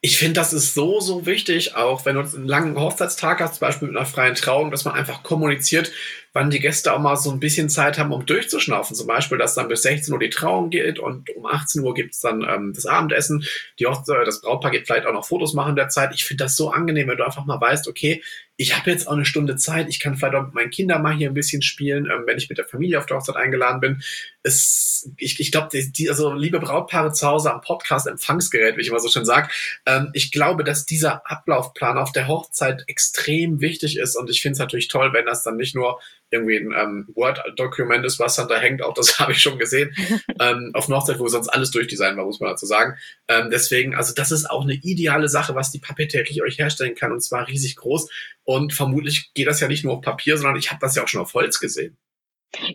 [0.00, 3.66] Ich finde, das ist so, so wichtig, auch wenn du einen langen Hochzeitstag hast, zum
[3.66, 5.90] Beispiel mit einer freien Trauung, dass man einfach kommuniziert,
[6.38, 8.94] wann die Gäste auch mal so ein bisschen Zeit haben, um durchzuschnaufen.
[8.94, 12.14] Zum Beispiel, dass dann bis 16 Uhr die Trauung geht und um 18 Uhr gibt
[12.14, 13.44] es dann ähm, das Abendessen.
[13.80, 16.14] Die Hochzeit, das Brautpaar geht vielleicht auch noch Fotos machen der Zeit.
[16.14, 18.22] Ich finde das so angenehm, wenn du einfach mal weißt, okay,
[18.60, 21.14] ich habe jetzt auch eine Stunde Zeit, ich kann vielleicht auch mit meinen Kindern mal
[21.14, 24.02] hier ein bisschen spielen, ähm, wenn ich mit der Familie auf der Hochzeit eingeladen bin.
[24.42, 28.82] Es, ich ich glaube, die, die, also liebe Brautpaare zu Hause am Podcast, Empfangsgerät, wie
[28.82, 29.48] ich immer so schön sage,
[29.86, 34.54] ähm, ich glaube, dass dieser Ablaufplan auf der Hochzeit extrem wichtig ist und ich finde
[34.54, 38.48] es natürlich toll, wenn das dann nicht nur irgendwie ein ähm, Word-Dokument ist, was dann
[38.48, 39.94] da hängt, auch das habe ich schon gesehen,
[40.40, 42.96] ähm, auf Hochzeit, wo sonst alles durchdesignt war, muss man dazu sagen.
[43.28, 47.12] Ähm, deswegen, also das ist auch eine ideale Sache, was die Papeterie euch herstellen kann
[47.12, 48.10] und zwar riesig groß
[48.44, 51.08] und vermutlich geht das ja nicht nur auf Papier, sondern ich habe das ja auch
[51.08, 51.96] schon auf Holz gesehen.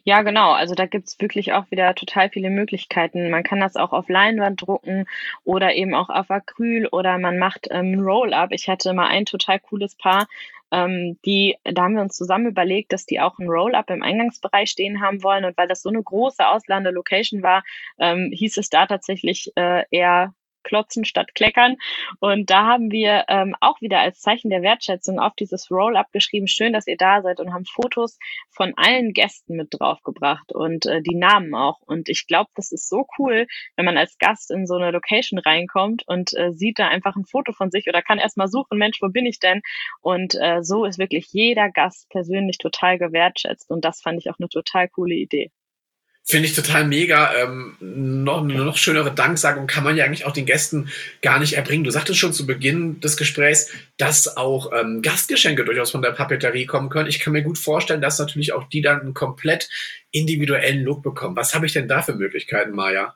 [0.04, 0.52] Ja, genau.
[0.52, 3.32] Also da gibt's wirklich auch wieder total viele Möglichkeiten.
[3.32, 5.06] Man kann das auch auf Leinwand drucken
[5.44, 8.52] oder eben auch auf Acryl oder man macht ähm, Roll-up.
[8.52, 10.28] Ich hatte mal ein total cooles Paar,
[10.74, 14.70] ähm, die, da haben wir uns zusammen überlegt, dass die auch ein Roll-up im Eingangsbereich
[14.72, 15.46] stehen haben wollen.
[15.46, 17.64] Und weil das so eine große Auslande-Location war,
[18.00, 21.78] ähm, hieß es da tatsächlich äh, eher klotzen statt kleckern.
[22.20, 26.48] Und da haben wir ähm, auch wieder als Zeichen der Wertschätzung auf dieses Roll-up geschrieben,
[26.48, 28.18] schön, dass ihr da seid und haben Fotos
[28.50, 31.82] von allen Gästen mit draufgebracht und äh, die Namen auch.
[31.82, 35.40] Und ich glaube, das ist so cool, wenn man als Gast in so eine Location
[35.40, 39.02] reinkommt und äh, sieht da einfach ein Foto von sich oder kann erstmal suchen, Mensch,
[39.02, 39.62] wo bin ich denn?
[40.02, 43.70] Und äh, so ist wirklich jeder Gast persönlich total gewertschätzt.
[43.70, 45.52] Und das fand ich auch eine total coole Idee.
[46.26, 47.34] Finde ich total mega.
[47.36, 50.90] Ähm, noch eine noch schönere Danksagung kann man ja eigentlich auch den Gästen
[51.22, 51.84] gar nicht erbringen.
[51.84, 56.66] Du sagtest schon zu Beginn des Gesprächs, dass auch ähm, Gastgeschenke durchaus von der Papeterie
[56.66, 57.10] kommen können.
[57.10, 59.70] Ich kann mir gut vorstellen, dass natürlich auch die dann einen komplett
[60.12, 61.36] individuellen Look bekommen.
[61.36, 63.16] Was habe ich denn da für Möglichkeiten, Maja?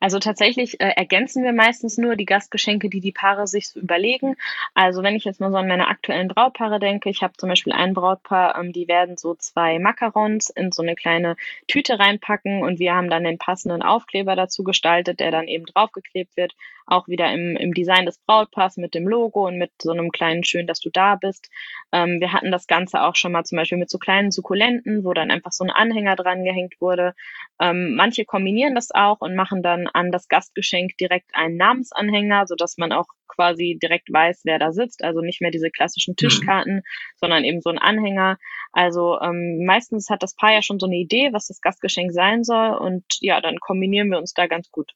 [0.00, 4.36] Also tatsächlich äh, ergänzen wir meistens nur die Gastgeschenke, die die Paare sich so überlegen.
[4.74, 7.72] Also wenn ich jetzt mal so an meine aktuellen Brautpaare denke, ich habe zum Beispiel
[7.72, 11.36] ein Brautpaar, ähm, die werden so zwei Macarons in so eine kleine
[11.68, 16.36] Tüte reinpacken und wir haben dann den passenden Aufkleber dazu gestaltet, der dann eben draufgeklebt
[16.36, 16.54] wird,
[16.90, 20.44] auch wieder im, im Design des Brautpaars mit dem Logo und mit so einem kleinen
[20.44, 21.50] Schön, dass du da bist.
[21.92, 25.12] Ähm, wir hatten das Ganze auch schon mal zum Beispiel mit so kleinen Sukkulenten, wo
[25.12, 27.14] dann einfach so ein Anhänger dran gehängt wurde.
[27.60, 32.54] Ähm, manche kombinieren das auch und machen dann an das Gastgeschenk direkt einen Namensanhänger, so
[32.54, 35.02] dass man auch quasi direkt weiß, wer da sitzt.
[35.04, 36.16] Also nicht mehr diese klassischen mhm.
[36.16, 36.82] Tischkarten, mhm.
[37.16, 38.38] sondern eben so ein Anhänger.
[38.72, 42.44] Also ähm, meistens hat das Paar ja schon so eine Idee, was das Gastgeschenk sein
[42.44, 42.76] soll.
[42.76, 44.92] Und ja, dann kombinieren wir uns da ganz gut.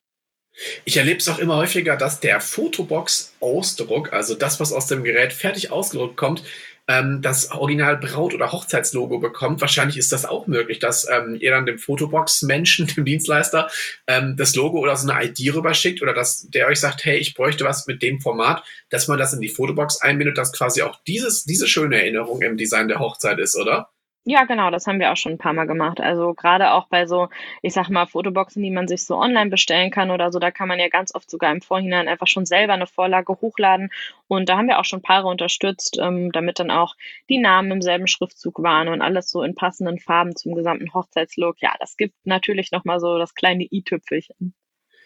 [0.84, 5.32] Ich erlebe es auch immer häufiger, dass der Fotobox-Ausdruck, also das, was aus dem Gerät
[5.32, 6.42] fertig ausgedruckt kommt,
[6.86, 9.60] ähm, das Original Braut- oder Hochzeitslogo bekommt.
[9.60, 13.70] Wahrscheinlich ist das auch möglich, dass ähm, ihr dann dem Fotobox-Menschen, dem Dienstleister,
[14.06, 17.34] ähm, das Logo oder so eine ID rüberschickt oder dass der euch sagt, hey, ich
[17.34, 21.00] bräuchte was mit dem Format, dass man das in die Fotobox einbindet, dass quasi auch
[21.06, 23.93] dieses, diese schöne Erinnerung im Design der Hochzeit ist, oder?
[24.26, 26.00] Ja, genau, das haben wir auch schon ein paar Mal gemacht.
[26.00, 27.28] Also gerade auch bei so,
[27.60, 30.66] ich sag mal, Fotoboxen, die man sich so online bestellen kann oder so, da kann
[30.66, 33.90] man ja ganz oft sogar im Vorhinein einfach schon selber eine Vorlage hochladen.
[34.26, 36.94] Und da haben wir auch schon Paare unterstützt, ähm, damit dann auch
[37.28, 41.56] die Namen im selben Schriftzug waren und alles so in passenden Farben zum gesamten Hochzeitslook.
[41.60, 44.54] Ja, das gibt natürlich nochmal so das kleine i-Tüpfelchen.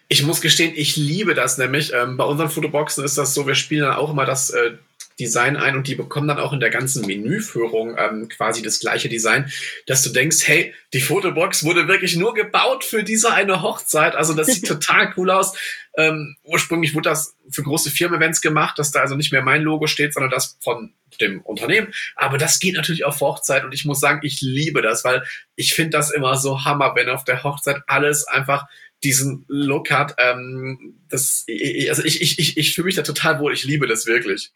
[0.06, 1.92] Ich muss gestehen, ich liebe das nämlich.
[1.92, 4.74] Ähm, bei unseren Fotoboxen ist das so, wir spielen dann auch immer das äh,
[5.18, 9.08] Design ein und die bekommen dann auch in der ganzen Menüführung ähm, quasi das gleiche
[9.08, 9.50] Design,
[9.86, 14.14] dass du denkst, hey, die Fotobox wurde wirklich nur gebaut für diese eine Hochzeit.
[14.14, 15.56] Also das sieht total cool aus.
[15.96, 19.88] Ähm, ursprünglich wurde das für große Firmen-Events gemacht, dass da also nicht mehr mein Logo
[19.88, 21.92] steht, sondern das von dem Unternehmen.
[22.14, 25.24] Aber das geht natürlich auf Hochzeit und ich muss sagen, ich liebe das, weil
[25.56, 28.66] ich finde das immer so hammer, wenn auf der Hochzeit alles einfach
[29.02, 30.14] diesen Look hat.
[30.18, 31.46] Ähm, das,
[31.88, 33.52] also ich, ich, ich, ich fühle mich da total wohl.
[33.52, 34.52] Ich liebe das wirklich.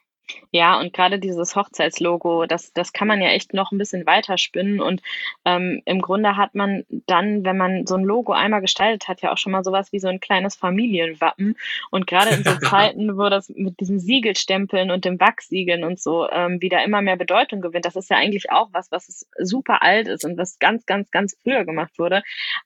[0.50, 4.36] Ja, und gerade dieses Hochzeitslogo, das, das kann man ja echt noch ein bisschen weiter
[4.36, 4.80] spinnen.
[4.80, 5.02] Und
[5.44, 9.32] ähm, im Grunde hat man dann, wenn man so ein Logo einmal gestaltet hat, ja
[9.32, 11.56] auch schon mal sowas wie so ein kleines Familienwappen.
[11.90, 16.28] Und gerade in so Zeiten, wo das mit diesen Siegelstempeln und dem Wachsiegeln und so
[16.30, 20.08] ähm, wieder immer mehr Bedeutung gewinnt, das ist ja eigentlich auch was, was super alt
[20.08, 22.22] ist und was ganz, ganz, ganz früher gemacht wurde.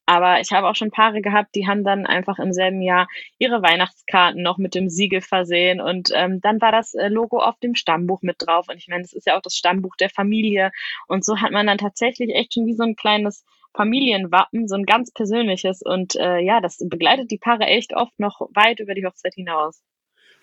[0.06, 3.06] Aber ich habe auch schon Paare gehabt, die haben dann einfach im selben Jahr
[3.38, 5.80] ihre Weihnachtskarten noch mit dem Siegel versehen.
[5.80, 8.66] Und ähm, dann war das äh, Logo auf dem Stammbuch mit drauf.
[8.68, 10.70] Und ich meine, das ist ja auch das Stammbuch der Familie.
[11.08, 14.84] Und so hat man dann tatsächlich echt schon wie so ein kleines Familienwappen, so ein
[14.84, 15.82] ganz persönliches.
[15.82, 19.82] Und äh, ja, das begleitet die Paare echt oft noch weit über die Hochzeit hinaus.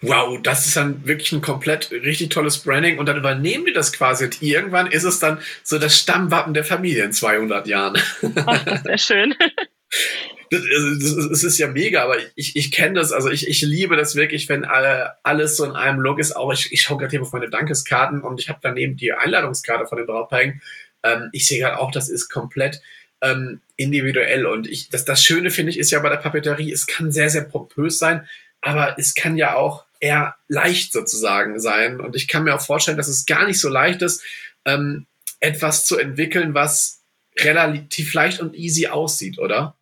[0.01, 3.93] Wow, das ist dann wirklich ein komplett richtig tolles Branding und dann übernehmen die das
[3.93, 7.97] quasi und irgendwann ist es dann so das Stammwappen der Familie in 200 Jahren.
[8.45, 9.33] Ach, das wäre schön.
[10.55, 14.49] es ist ja mega, aber ich, ich kenne das, also ich, ich liebe das wirklich,
[14.49, 16.35] wenn alle, alles so in einem Look ist.
[16.35, 19.87] Auch ich, ich schaue gerade hier auf meine Dankeskarten und ich habe daneben die Einladungskarte
[19.87, 20.61] von den Brautpaaren.
[21.03, 22.81] Ähm, ich sehe gerade auch, das ist komplett
[23.21, 24.45] ähm, individuell.
[24.45, 27.29] Und ich, das, das Schöne finde ich ist ja bei der Papeterie, es kann sehr,
[27.29, 28.27] sehr pompös sein,
[28.61, 31.99] aber es kann ja auch eher leicht sozusagen sein.
[31.99, 34.23] Und ich kann mir auch vorstellen, dass es gar nicht so leicht ist,
[34.65, 35.05] ähm,
[35.39, 37.01] etwas zu entwickeln, was
[37.39, 39.75] relativ leicht und easy aussieht, oder?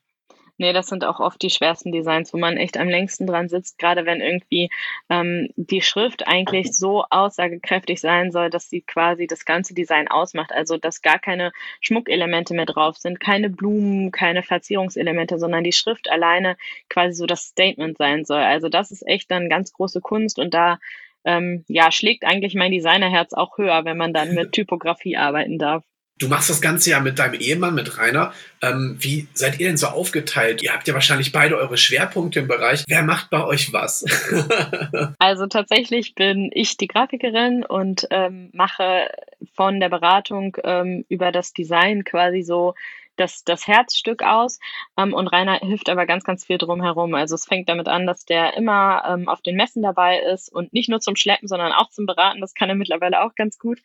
[0.62, 3.80] Nee, das sind auch oft die schwersten Designs, wo man echt am längsten dran sitzt,
[3.80, 4.70] gerade wenn irgendwie
[5.10, 10.52] ähm, die Schrift eigentlich so aussagekräftig sein soll, dass sie quasi das ganze Design ausmacht.
[10.52, 16.12] Also dass gar keine Schmuckelemente mehr drauf sind, keine Blumen, keine Verzierungselemente, sondern die Schrift
[16.12, 16.58] alleine
[16.90, 18.42] quasi so das Statement sein soll.
[18.42, 20.78] Also das ist echt dann ganz große Kunst und da
[21.26, 25.84] ähm, ja, schlägt eigentlich mein Designerherz auch höher, wenn man dann mit Typografie arbeiten darf.
[26.22, 28.32] Du machst das Ganze ja mit deinem Ehemann, mit Rainer.
[28.62, 30.62] Ähm, wie seid ihr denn so aufgeteilt?
[30.62, 32.84] Ihr habt ja wahrscheinlich beide eure Schwerpunkte im Bereich.
[32.88, 34.06] Wer macht bei euch was?
[35.18, 39.10] also tatsächlich bin ich die Grafikerin und ähm, mache
[39.56, 42.76] von der Beratung ähm, über das Design quasi so
[43.16, 44.60] das, das Herzstück aus.
[44.98, 47.14] Ähm, und Rainer hilft aber ganz, ganz viel drumherum.
[47.14, 50.74] Also es fängt damit an, dass der immer ähm, auf den Messen dabei ist und
[50.74, 52.42] nicht nur zum Schleppen, sondern auch zum Beraten.
[52.42, 53.80] Das kann er mittlerweile auch ganz gut.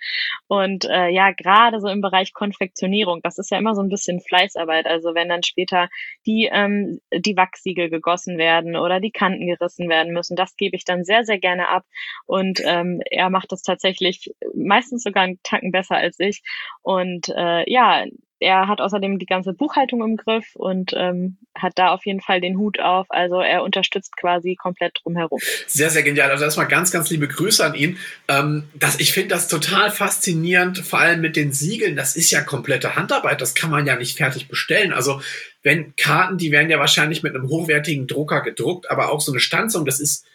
[0.48, 4.20] Und äh, ja, gerade so im Bereich Konfektionierung, das ist ja immer so ein bisschen
[4.20, 4.86] Fleißarbeit.
[4.86, 5.88] Also wenn dann später
[6.26, 10.84] die, ähm, die Wachsiegel gegossen werden oder die Kanten gerissen werden müssen, das gebe ich
[10.84, 11.84] dann sehr, sehr gerne ab.
[12.26, 16.42] Und ähm, er macht das tatsächlich meistens sogar einen Tacken besser als ich.
[16.82, 18.04] Und äh, ja,
[18.38, 22.40] er hat außerdem die ganze Buchhaltung im Griff und ähm, hat da auf jeden Fall
[22.40, 23.06] den Hut auf.
[23.08, 25.40] Also er unterstützt quasi komplett drumherum.
[25.66, 26.30] Sehr, sehr genial.
[26.30, 27.98] Also erstmal ganz, ganz liebe Grüße an ihn.
[28.28, 31.96] Ähm, das, ich finde das total faszinierend, vor allem mit den Siegeln.
[31.96, 33.40] Das ist ja komplette Handarbeit.
[33.40, 34.92] Das kann man ja nicht fertig bestellen.
[34.92, 35.22] Also
[35.62, 39.40] wenn Karten, die werden ja wahrscheinlich mit einem hochwertigen Drucker gedruckt, aber auch so eine
[39.40, 40.26] Stanzung, das ist,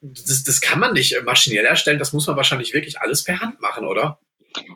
[0.00, 1.98] das, das kann man nicht maschinell erstellen.
[1.98, 4.20] Das muss man wahrscheinlich wirklich alles per Hand machen, oder?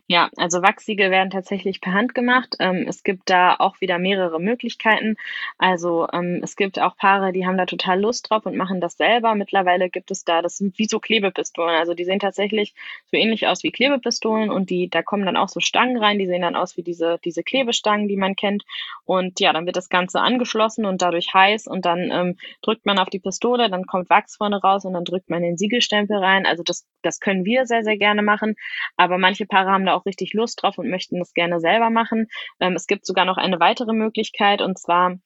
[0.09, 2.57] Ja, also Wachsiegel werden tatsächlich per Hand gemacht.
[2.61, 5.17] Ähm, es gibt da auch wieder mehrere Möglichkeiten.
[5.59, 8.97] Also ähm, es gibt auch Paare, die haben da total Lust drauf und machen das
[8.97, 9.35] selber.
[9.35, 11.77] Mittlerweile gibt es da, das sind wie so Klebepistolen.
[11.77, 12.75] Also die sehen tatsächlich
[13.11, 16.27] so ähnlich aus wie Klebepistolen und die, da kommen dann auch so Stangen rein, die
[16.27, 18.65] sehen dann aus wie diese, diese Klebestangen, die man kennt.
[19.05, 22.99] Und ja, dann wird das Ganze angeschlossen und dadurch heiß und dann ähm, drückt man
[22.99, 26.47] auf die Pistole, dann kommt Wachs vorne raus und dann drückt man den Siegelstempel rein.
[26.47, 28.55] Also das, das können wir sehr, sehr gerne machen.
[28.97, 32.29] Aber manche Paare haben da auch richtig Lust drauf und möchten das gerne selber machen.
[32.61, 35.19] Ähm, es gibt sogar noch eine weitere Möglichkeit und zwar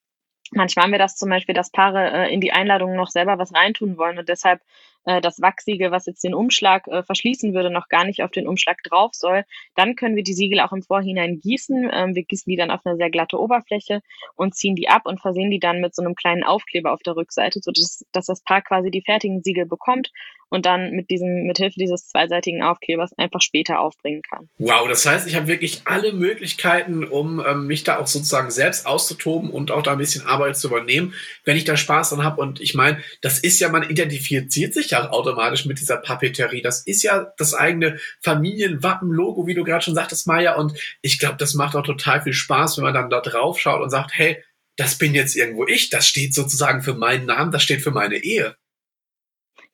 [0.53, 3.55] Manchmal haben wir das zum Beispiel, dass Paare äh, in die Einladungen noch selber was
[3.55, 4.61] reintun wollen und deshalb
[5.05, 8.47] äh, das Wachsiegel, was jetzt den Umschlag äh, verschließen würde, noch gar nicht auf den
[8.47, 9.45] Umschlag drauf soll.
[9.75, 11.91] Dann können wir die Siegel auch im Vorhinein gießen.
[11.93, 14.03] Ähm, wir gießen die dann auf eine sehr glatte Oberfläche
[14.37, 17.17] und ziehen die ab und versehen die dann mit so einem kleinen Aufkleber auf der
[17.17, 20.11] Rückseite, sodass dass das Paar quasi die fertigen Siegel bekommt
[20.51, 24.49] und dann mit diesem, mit Hilfe dieses zweiseitigen Aufklebers einfach später aufbringen kann.
[24.59, 28.85] Wow, das heißt, ich habe wirklich alle Möglichkeiten, um ähm, mich da auch sozusagen selbst
[28.85, 32.41] auszutoben und auch da ein bisschen Arbeit zu übernehmen, wenn ich da Spaß dran habe.
[32.41, 36.62] Und ich meine, das ist ja, man identifiziert sich ja automatisch mit dieser Papeterie.
[36.62, 40.55] Das ist ja das eigene Familienwappen-Logo, wie du gerade schon sagtest, Maya.
[40.57, 43.83] Und ich glaube, das macht auch total viel Spaß, wenn man dann da drauf schaut
[43.83, 44.42] und sagt, hey,
[44.76, 48.16] das bin jetzt irgendwo ich, das steht sozusagen für meinen Namen, das steht für meine
[48.16, 48.57] Ehe.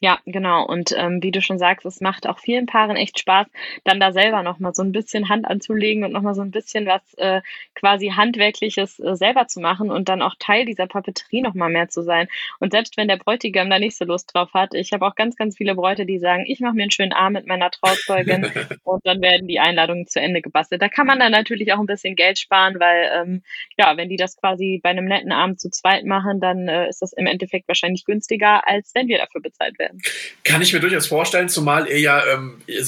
[0.00, 0.66] Ja, genau.
[0.66, 3.46] Und ähm, wie du schon sagst, es macht auch vielen Paaren echt Spaß,
[3.84, 7.14] dann da selber nochmal so ein bisschen Hand anzulegen und nochmal so ein bisschen was
[7.14, 7.40] äh,
[7.74, 12.02] quasi Handwerkliches äh, selber zu machen und dann auch Teil dieser Papeterie nochmal mehr zu
[12.02, 12.28] sein.
[12.60, 15.34] Und selbst wenn der Bräutigam da nicht so Lust drauf hat, ich habe auch ganz,
[15.34, 18.44] ganz viele Bräute, die sagen, ich mache mir einen schönen Arm mit meiner Trauzeugin
[18.84, 20.82] und dann werden die Einladungen zu Ende gebastelt.
[20.82, 23.42] Da kann man dann natürlich auch ein bisschen Geld sparen, weil ähm,
[23.78, 27.00] ja, wenn die das quasi bei einem netten Abend zu zweit machen, dann äh, ist
[27.00, 30.02] das im Endeffekt wahrscheinlich günstiger, als wenn wir dafür bezahlt werden werden.
[30.44, 32.84] Kann ich mir durchaus vorstellen, zumal ihr ja, ähm, ihr,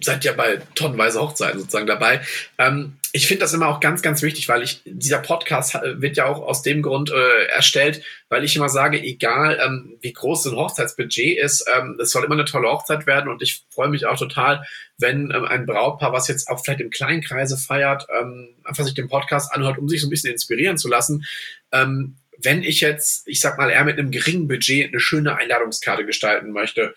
[0.00, 2.20] seid ja bei tonnenweise Hochzeiten sozusagen dabei.
[2.58, 6.26] Ähm, ich finde das immer auch ganz, ganz wichtig, weil ich, dieser Podcast wird ja
[6.26, 10.56] auch aus dem Grund äh, erstellt, weil ich immer sage, egal ähm, wie groß ein
[10.56, 14.18] Hochzeitsbudget ist, ähm, es soll immer eine tolle Hochzeit werden und ich freue mich auch
[14.18, 14.64] total,
[14.98, 18.94] wenn ähm, ein Brautpaar, was jetzt auch vielleicht im kleinen Kreise feiert, ähm, einfach sich
[18.94, 21.24] den Podcast anhört, um sich so ein bisschen inspirieren zu lassen.
[21.70, 26.04] Ähm, wenn ich jetzt, ich sag mal, eher mit einem geringen Budget eine schöne Einladungskarte
[26.06, 26.94] gestalten möchte,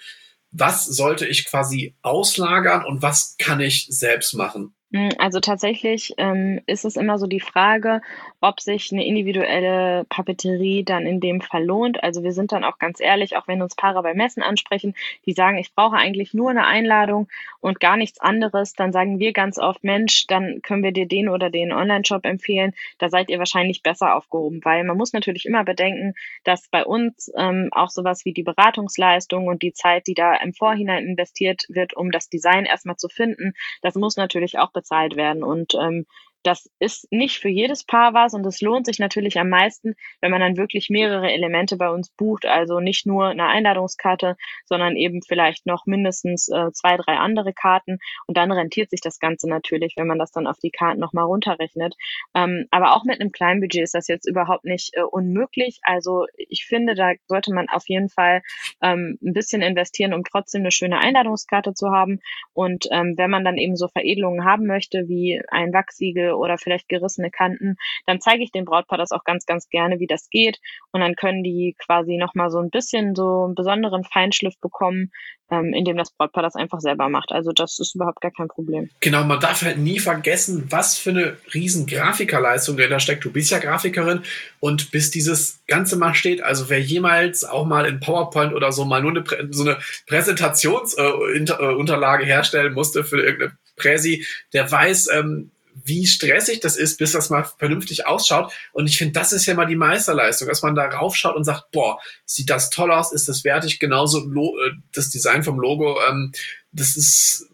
[0.52, 4.74] was sollte ich quasi auslagern und was kann ich selbst machen?
[4.94, 8.00] Hm, also tatsächlich ähm, ist es immer so die Frage,
[8.40, 12.02] ob sich eine individuelle Papeterie dann in dem Fall lohnt.
[12.04, 14.96] Also wir sind dann auch ganz ehrlich, auch wenn uns Paare bei Messen ansprechen,
[15.26, 17.28] die sagen, ich brauche eigentlich nur eine Einladung
[17.60, 21.28] und gar nichts anderes, dann sagen wir ganz oft, Mensch, dann können wir dir den
[21.28, 22.74] oder den Online-Shop empfehlen.
[22.98, 26.14] Da seid ihr wahrscheinlich besser aufgehoben, weil man muss natürlich immer bedenken,
[26.46, 30.54] dass bei uns ähm, auch sowas wie die Beratungsleistung und die Zeit, die da im
[30.54, 35.44] Vorhinein investiert wird, um das Design erstmal zu finden, das muss natürlich auch bezahlt werden.
[35.44, 36.06] Und ähm,
[36.48, 40.32] das ist nicht für jedes Paar was und es lohnt sich natürlich am meisten, wenn
[40.32, 42.46] man dann wirklich mehrere Elemente bei uns bucht.
[42.46, 48.00] Also nicht nur eine Einladungskarte, sondern eben vielleicht noch mindestens äh, zwei, drei andere Karten.
[48.28, 51.26] Und dann rentiert sich das Ganze natürlich, wenn man das dann auf die Karten nochmal
[51.26, 51.96] runterrechnet.
[52.34, 55.80] Ähm, aber auch mit einem kleinen Budget ist das jetzt überhaupt nicht äh, unmöglich.
[55.84, 58.42] Also ich finde, da sollte man auf jeden Fall
[58.82, 62.22] ähm, ein bisschen investieren, um trotzdem eine schöne Einladungskarte zu haben.
[62.54, 66.90] Und ähm, wenn man dann eben so Veredelungen haben möchte, wie ein Wachsiegel oder vielleicht
[66.90, 70.60] gerissene Kanten, dann zeige ich dem Brautpaar das auch ganz, ganz gerne, wie das geht.
[70.92, 75.12] Und dann können die quasi nochmal so ein bisschen so einen besonderen Feinschliff bekommen,
[75.50, 77.32] ähm, indem das Brautpaar das einfach selber macht.
[77.32, 78.90] Also das ist überhaupt gar kein Problem.
[79.00, 83.24] Genau, man darf halt nie vergessen, was für eine riesen Grafikerleistung dahinter steckt.
[83.24, 84.24] Du bist ja Grafikerin
[84.60, 88.86] und bis dieses Ganze mal steht, also wer jemals auch mal in PowerPoint oder so
[88.86, 95.52] mal nur eine, so eine Präsentationsunterlage äh, herstellen musste für irgendeine Präsi, der weiß, ähm,
[95.84, 98.52] wie stressig das ist, bis das mal vernünftig ausschaut.
[98.74, 101.72] Und ich finde, das ist ja mal die Meisterleistung, dass man da raufschaut und sagt,
[101.72, 106.32] boah, sieht das toll aus, ist das wertig, genauso äh, das Design vom Logo, ähm,
[106.72, 107.48] das ist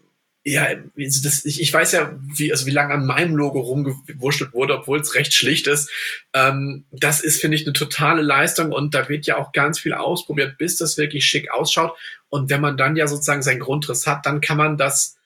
[0.46, 4.52] ja, also das, ich, ich weiß ja, wie, also wie lange an meinem Logo rumgewurschtelt
[4.52, 5.90] wurde, obwohl es recht schlicht ist.
[6.34, 9.94] Ähm, das ist, finde ich, eine totale Leistung und da wird ja auch ganz viel
[9.94, 11.96] ausprobiert, bis das wirklich schick ausschaut.
[12.28, 15.16] Und wenn man dann ja sozusagen seinen Grundriss hat, dann kann man das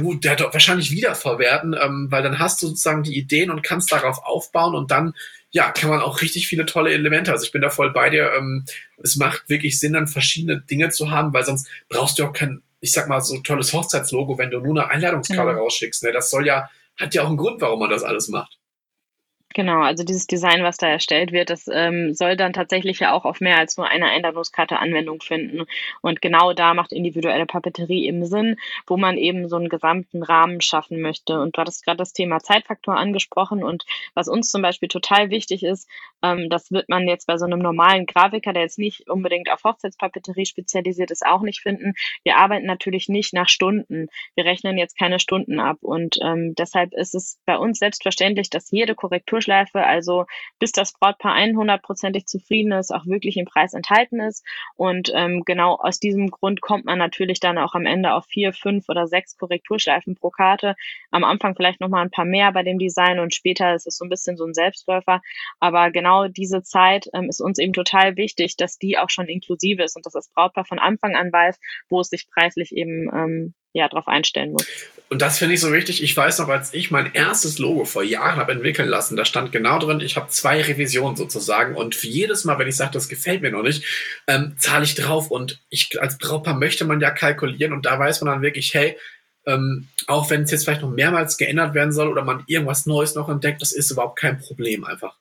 [0.00, 3.92] gut, der doch wahrscheinlich wiederverwerten, ähm, weil dann hast du sozusagen die Ideen und kannst
[3.92, 5.14] darauf aufbauen und dann,
[5.50, 7.30] ja, kann man auch richtig viele tolle Elemente.
[7.30, 8.32] Also ich bin da voll bei dir.
[8.36, 8.64] Ähm,
[9.02, 12.62] es macht wirklich Sinn, dann verschiedene Dinge zu haben, weil sonst brauchst du auch kein,
[12.80, 15.58] ich sag mal, so tolles Hochzeitslogo, wenn du nur eine Einladungskarte ja.
[15.58, 16.02] rausschickst.
[16.04, 16.12] Ne?
[16.12, 18.58] Das soll ja, hat ja auch einen Grund, warum man das alles macht.
[19.56, 23.24] Genau, also dieses Design, was da erstellt wird, das ähm, soll dann tatsächlich ja auch
[23.24, 25.64] auf mehr als nur eine Einladungskarte Anwendung finden.
[26.02, 28.56] Und genau da macht individuelle Papeterie eben Sinn,
[28.88, 31.40] wo man eben so einen gesamten Rahmen schaffen möchte.
[31.40, 33.62] Und du hattest gerade das Thema Zeitfaktor angesprochen.
[33.62, 35.88] Und was uns zum Beispiel total wichtig ist,
[36.24, 39.62] ähm, das wird man jetzt bei so einem normalen Grafiker, der jetzt nicht unbedingt auf
[39.62, 41.94] Hochzeitspapeterie spezialisiert ist, auch nicht finden.
[42.24, 44.08] Wir arbeiten natürlich nicht nach Stunden.
[44.34, 45.78] Wir rechnen jetzt keine Stunden ab.
[45.80, 50.26] Und ähm, deshalb ist es bei uns selbstverständlich, dass jede Korrektur Warteschleife, also
[50.58, 54.44] bis das Brautpaar 100%ig zufrieden ist, auch wirklich im Preis enthalten ist.
[54.76, 58.52] Und ähm, genau aus diesem Grund kommt man natürlich dann auch am Ende auf vier,
[58.52, 60.76] fünf oder sechs Korrekturschleifen pro Karte.
[61.10, 64.04] Am Anfang vielleicht nochmal ein paar mehr bei dem Design und später ist es so
[64.04, 65.20] ein bisschen so ein Selbstläufer.
[65.60, 69.82] Aber genau diese Zeit ähm, ist uns eben total wichtig, dass die auch schon inklusive
[69.82, 73.54] ist und dass das Brautpaar von Anfang an weiß, wo es sich preislich eben ähm,
[73.72, 74.66] ja, darauf einstellen muss.
[75.10, 76.02] Und das finde ich so wichtig.
[76.02, 79.52] Ich weiß noch, als ich mein erstes Logo vor Jahren habe entwickeln lassen, da stand
[79.52, 81.74] genau drin, ich habe zwei Revisionen sozusagen.
[81.74, 83.84] Und jedes Mal, wenn ich sage, das gefällt mir noch nicht,
[84.26, 85.30] ähm, zahle ich drauf.
[85.30, 88.96] Und ich als Brautpaar möchte man ja kalkulieren und da weiß man dann wirklich, hey,
[89.46, 93.14] ähm, auch wenn es jetzt vielleicht noch mehrmals geändert werden soll oder man irgendwas Neues
[93.14, 95.16] noch entdeckt, das ist überhaupt kein Problem einfach.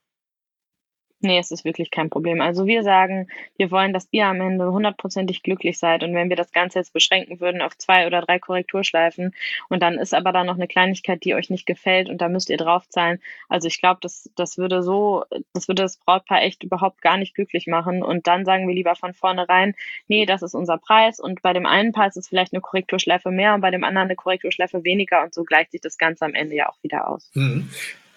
[1.23, 2.41] Nee, es ist wirklich kein Problem.
[2.41, 6.03] Also wir sagen, wir wollen, dass ihr am Ende hundertprozentig glücklich seid.
[6.03, 9.33] Und wenn wir das Ganze jetzt beschränken würden auf zwei oder drei Korrekturschleifen
[9.69, 12.49] und dann ist aber da noch eine Kleinigkeit, die euch nicht gefällt und da müsst
[12.49, 13.21] ihr draufzahlen.
[13.47, 17.35] Also ich glaube, das, das würde so, das würde das Brautpaar echt überhaupt gar nicht
[17.35, 18.03] glücklich machen.
[18.03, 19.75] Und dann sagen wir lieber von vornherein,
[20.09, 21.21] nee, das ist unser Preis.
[21.21, 24.07] Und bei dem einen Paar ist es vielleicht eine Korrekturschleife mehr und bei dem anderen
[24.09, 27.31] eine Korrekturschleife weniger und so gleicht sich das Ganze am Ende ja auch wieder aus.
[27.33, 27.69] Mhm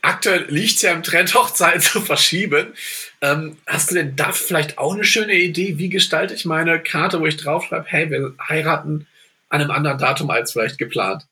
[0.06, 2.72] aktuell liegt es ja im Trend, Hochzeiten zu verschieben.
[3.20, 5.78] Ähm, hast du denn da vielleicht auch eine schöne Idee?
[5.78, 9.06] Wie gestalte ich meine Karte, wo ich draufschreibe, hey, wir heiraten
[9.48, 11.26] an einem anderen Datum als vielleicht geplant?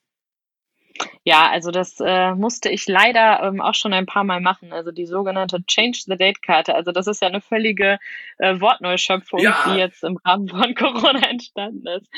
[1.27, 4.75] Ja, also das äh, musste ich leider ähm, auch schon ein paar Mal machen.
[4.75, 6.75] Also die sogenannte Change the Date Karte.
[6.75, 7.99] Also das ist ja eine völlige
[8.37, 9.57] äh, Wortneuschöpfung, ja.
[9.67, 12.11] die jetzt im Rahmen von Corona entstanden ist.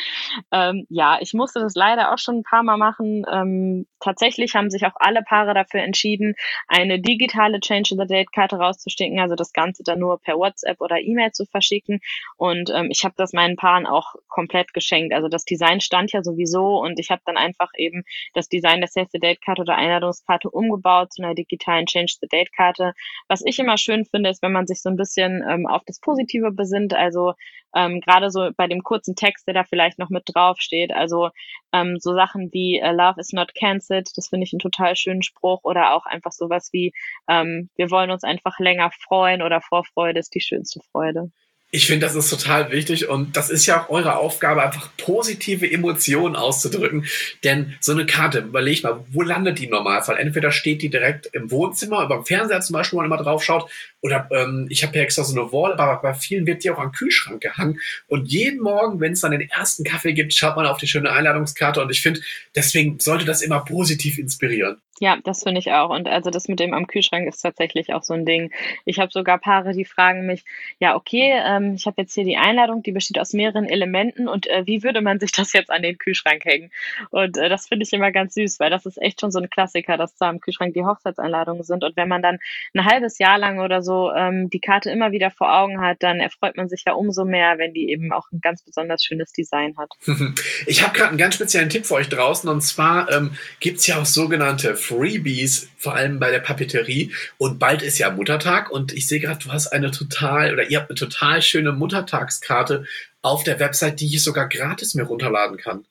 [0.50, 3.24] Ähm, ja, ich musste das leider auch schon ein paar Mal machen.
[3.30, 6.34] Ähm, tatsächlich haben sich auch alle Paare dafür entschieden,
[6.66, 9.20] eine digitale Change the Date Karte rauszustecken.
[9.20, 12.00] Also das Ganze dann nur per WhatsApp oder E-Mail zu verschicken.
[12.36, 15.14] Und ähm, ich habe das meinen Paaren auch komplett geschenkt.
[15.14, 18.02] Also das Design stand ja sowieso und ich habe dann einfach eben
[18.34, 22.28] das Design des Save the Date Karte oder Einladungskarte umgebaut zu einer digitalen Change the
[22.28, 22.94] Date Karte.
[23.28, 26.00] Was ich immer schön finde, ist, wenn man sich so ein bisschen ähm, auf das
[26.00, 26.94] Positive besinnt.
[26.94, 27.34] Also
[27.74, 30.92] ähm, gerade so bei dem kurzen Text, der da vielleicht noch mit drauf steht.
[30.92, 31.28] Also
[31.74, 35.22] ähm, so Sachen wie uh, Love is not cancelled, das finde ich einen total schönen
[35.22, 35.60] Spruch.
[35.62, 36.92] Oder auch einfach sowas wie
[37.28, 41.30] ähm, wir wollen uns einfach länger freuen oder Vorfreude ist die schönste Freude.
[41.76, 45.70] Ich finde, das ist total wichtig und das ist ja auch eure Aufgabe, einfach positive
[45.70, 47.04] Emotionen auszudrücken.
[47.44, 50.16] Denn so eine Karte, überleg mal, wo landet die im Normalfall?
[50.16, 53.44] Entweder steht die direkt im Wohnzimmer, über dem Fernseher zum Beispiel, wo man immer drauf
[53.44, 53.70] schaut,
[54.00, 56.78] oder ähm, ich habe ja extra so eine Wall, aber bei vielen wird die auch
[56.78, 57.78] am Kühlschrank gehangen.
[58.06, 61.12] Und jeden Morgen, wenn es dann den ersten Kaffee gibt, schaut man auf die schöne
[61.12, 62.22] Einladungskarte und ich finde,
[62.54, 64.78] deswegen sollte das immer positiv inspirieren.
[64.98, 65.90] Ja, das finde ich auch.
[65.90, 68.52] Und also das mit dem am Kühlschrank ist tatsächlich auch so ein Ding.
[68.84, 70.44] Ich habe sogar Paare, die fragen mich,
[70.78, 74.46] ja, okay, ähm, ich habe jetzt hier die Einladung, die besteht aus mehreren Elementen und
[74.46, 76.70] äh, wie würde man sich das jetzt an den Kühlschrank hängen?
[77.10, 79.50] Und äh, das finde ich immer ganz süß, weil das ist echt schon so ein
[79.50, 81.84] Klassiker, dass da am Kühlschrank die Hochzeitseinladungen sind.
[81.84, 82.38] Und wenn man dann
[82.74, 86.20] ein halbes Jahr lang oder so ähm, die Karte immer wieder vor Augen hat, dann
[86.20, 89.76] erfreut man sich ja umso mehr, wenn die eben auch ein ganz besonders schönes Design
[89.76, 89.90] hat.
[90.66, 94.00] Ich habe gerade einen ganz speziellen Tipp für euch draußen und zwar ähm, gibt ja
[94.00, 97.12] auch sogenannte Freebies, vor allem bei der Papeterie.
[97.38, 100.78] Und bald ist ja Muttertag und ich sehe gerade, du hast eine total oder ihr
[100.80, 102.84] habt eine total schöne Muttertagskarte
[103.22, 105.84] auf der Website, die ich sogar gratis mir runterladen kann.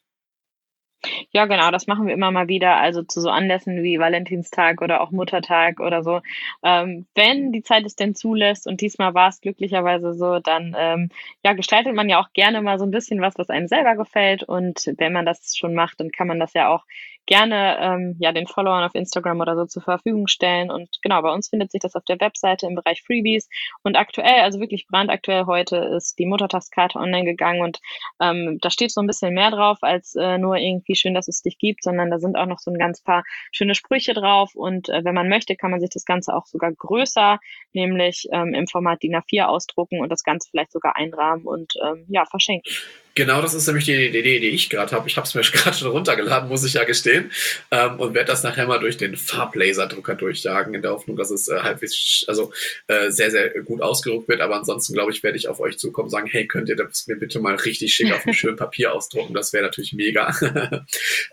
[1.30, 5.00] Ja, genau, das machen wir immer mal wieder, also zu so Anlässen wie Valentinstag oder
[5.00, 6.20] auch Muttertag oder so.
[6.64, 11.10] Ähm, wenn die Zeit es denn zulässt und diesmal war es glücklicherweise so, dann ähm,
[11.44, 14.42] ja, gestaltet man ja auch gerne mal so ein bisschen was, was einem selber gefällt.
[14.42, 16.84] Und wenn man das schon macht, dann kann man das ja auch
[17.26, 20.70] gerne ähm, ja den Followern auf Instagram oder so zur Verfügung stellen.
[20.70, 23.48] Und genau, bei uns findet sich das auf der Webseite im Bereich Freebies.
[23.82, 27.80] Und aktuell, also wirklich brandaktuell heute, ist die Muttertagskarte online gegangen und
[28.20, 31.42] ähm, da steht so ein bisschen mehr drauf als äh, nur irgendwie schön, dass es
[31.42, 34.54] dich gibt, sondern da sind auch noch so ein ganz paar schöne Sprüche drauf.
[34.54, 37.38] Und äh, wenn man möchte, kann man sich das Ganze auch sogar größer,
[37.72, 42.04] nämlich ähm, im Format DIN A4 ausdrucken und das Ganze vielleicht sogar einrahmen und ähm,
[42.08, 42.72] ja, verschenken.
[43.16, 45.08] Genau, das ist nämlich die Idee, die ich gerade habe.
[45.08, 47.32] Ich habe es mir gerade schon runtergeladen, muss ich ja gestehen.
[47.70, 51.48] Ähm, und werde das nachher mal durch den Farblaserdrucker durchjagen, in der Hoffnung, dass es
[51.48, 52.52] äh, halbwegs, also
[52.88, 54.42] äh, sehr, sehr gut ausgedruckt wird.
[54.42, 57.06] Aber ansonsten, glaube ich, werde ich auf euch zukommen und sagen, hey, könnt ihr das
[57.06, 59.32] mir bitte mal richtig schick auf einem schönen Papier ausdrucken?
[59.32, 60.34] Das wäre natürlich mega.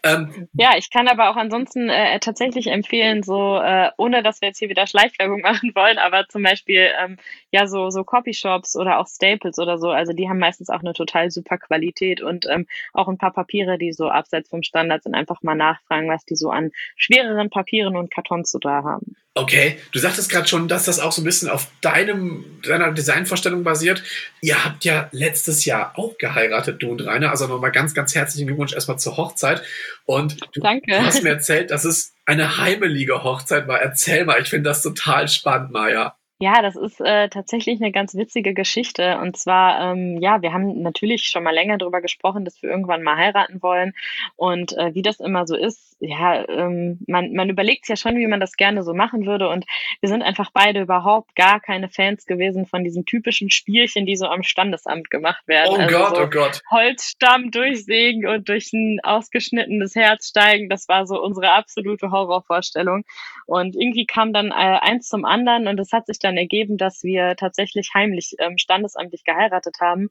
[0.05, 4.47] ähm, ja, ich kann aber auch ansonsten äh, tatsächlich empfehlen, so, äh, ohne dass wir
[4.47, 7.17] jetzt hier wieder Schleichwerbung machen wollen, aber zum Beispiel, ähm,
[7.51, 10.93] ja, so, so Copyshops oder auch Staples oder so, also die haben meistens auch eine
[10.93, 15.03] total super Qualität Qualität und ähm, auch ein paar Papiere, die so abseits vom Standard
[15.03, 19.15] sind, einfach mal nachfragen, was die so an schwereren Papieren und Kartons so da haben.
[19.35, 23.63] Okay, du sagtest gerade schon, dass das auch so ein bisschen auf deinem, deiner Designvorstellung
[23.63, 24.03] basiert.
[24.41, 27.31] Ihr habt ja letztes Jahr auch geheiratet, du und Rainer.
[27.31, 29.63] Also nochmal ganz, ganz herzlichen Glückwunsch erstmal zur Hochzeit.
[30.05, 30.91] Und du, Danke.
[30.91, 33.81] du hast mir erzählt, dass es eine heimelige Hochzeit war.
[33.81, 36.15] Erzähl mal, ich finde das total spannend, Maja.
[36.39, 39.17] Ja, das ist äh, tatsächlich eine ganz witzige Geschichte.
[39.19, 43.03] Und zwar, ähm, ja, wir haben natürlich schon mal länger darüber gesprochen, dass wir irgendwann
[43.03, 43.93] mal heiraten wollen.
[44.35, 48.27] Und äh, wie das immer so ist, ja, ähm, man, man überlegt ja schon, wie
[48.27, 49.47] man das gerne so machen würde.
[49.47, 49.65] Und
[50.01, 54.25] wir sind einfach beide überhaupt gar keine Fans gewesen von diesen typischen Spielchen, die so
[54.25, 55.69] am Standesamt gemacht werden.
[55.71, 56.61] Oh also Gott, so oh Gott.
[56.71, 60.67] Holzstamm durchsägen und durch ein ausgeschnittenes Herz steigen.
[60.67, 63.05] Das war so unsere absolute Horrorvorstellung.
[63.45, 67.03] Und irgendwie kam dann äh, eins zum anderen und es hat sich dann ergeben, dass
[67.03, 70.09] wir tatsächlich heimlich ähm, standesamtlich geheiratet haben.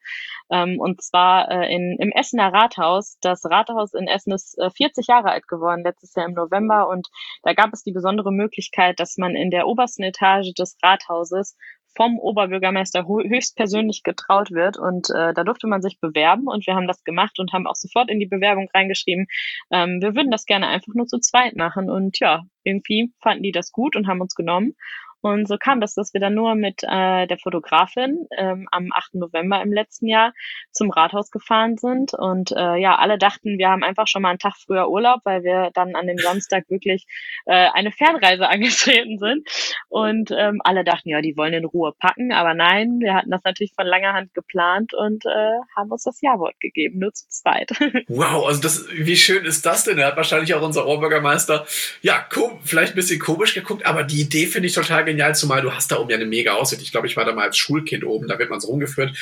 [0.51, 3.19] Ähm, und zwar äh, in, im Essener Rathaus.
[3.21, 6.89] Das Rathaus in Essen ist äh, 40 Jahre alt geworden, letztes Jahr im November.
[6.89, 7.09] Und
[7.43, 11.57] da gab es die besondere Möglichkeit, dass man in der obersten Etage des Rathauses
[11.97, 14.79] vom Oberbürgermeister höchstpersönlich getraut wird.
[14.79, 17.77] Und äh, da durfte man sich bewerben und wir haben das gemacht und haben auch
[17.77, 19.27] sofort in die Bewerbung reingeschrieben,
[19.71, 21.91] ähm, wir würden das gerne einfach nur zu zweit machen.
[21.91, 24.75] Und ja, irgendwie fanden die das gut und haben uns genommen.
[25.23, 29.14] Und so kam das, dass wir dann nur mit äh, der Fotografin ähm, am 8.
[29.14, 30.33] November im letzten Jahr
[30.73, 32.12] zum Rathaus gefahren sind.
[32.12, 35.45] Und äh, ja, alle dachten, wir haben einfach schon mal einen Tag früher Urlaub, weil
[35.45, 37.07] wir dann an dem Samstag wirklich
[37.47, 39.49] äh, eine Fernreise angetreten sind.
[39.89, 42.33] Und ähm, alle dachten, ja, die wollen in Ruhe packen.
[42.33, 46.20] Aber nein, wir hatten das natürlich von langer Hand geplant und äh, haben uns das
[46.20, 47.70] Ja-Wort gegeben, nur zu zweit.
[48.09, 49.99] Wow, also das, wie schön ist das denn?
[49.99, 51.66] Er hat wahrscheinlich auch unser Oberbürgermeister,
[52.03, 52.27] ja,
[52.64, 55.91] vielleicht ein bisschen komisch geguckt, aber die Idee finde ich total genial, zumal du hast
[55.93, 56.83] da oben ja eine mega Aussicht.
[56.83, 59.17] Ich glaube, ich war da mal als Schulkind oben, da wird man so rumgeführt,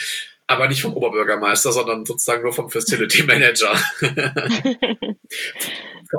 [0.46, 3.72] aber nicht vom Oberbürgermeister, sondern sozusagen nur vom Facility Manager.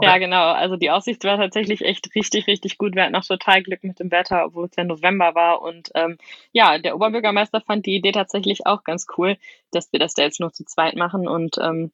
[0.02, 0.52] ja, genau.
[0.54, 2.96] Also die Aussicht war tatsächlich echt richtig, richtig gut.
[2.96, 5.62] Wir hatten auch total Glück mit dem Wetter, obwohl es ja November war.
[5.62, 6.18] Und ähm,
[6.54, 9.38] ja, der Oberbürgermeister fand die Idee tatsächlich auch ganz cool,
[9.72, 11.28] dass wir das da jetzt nur zu zweit machen.
[11.28, 11.92] Und ähm,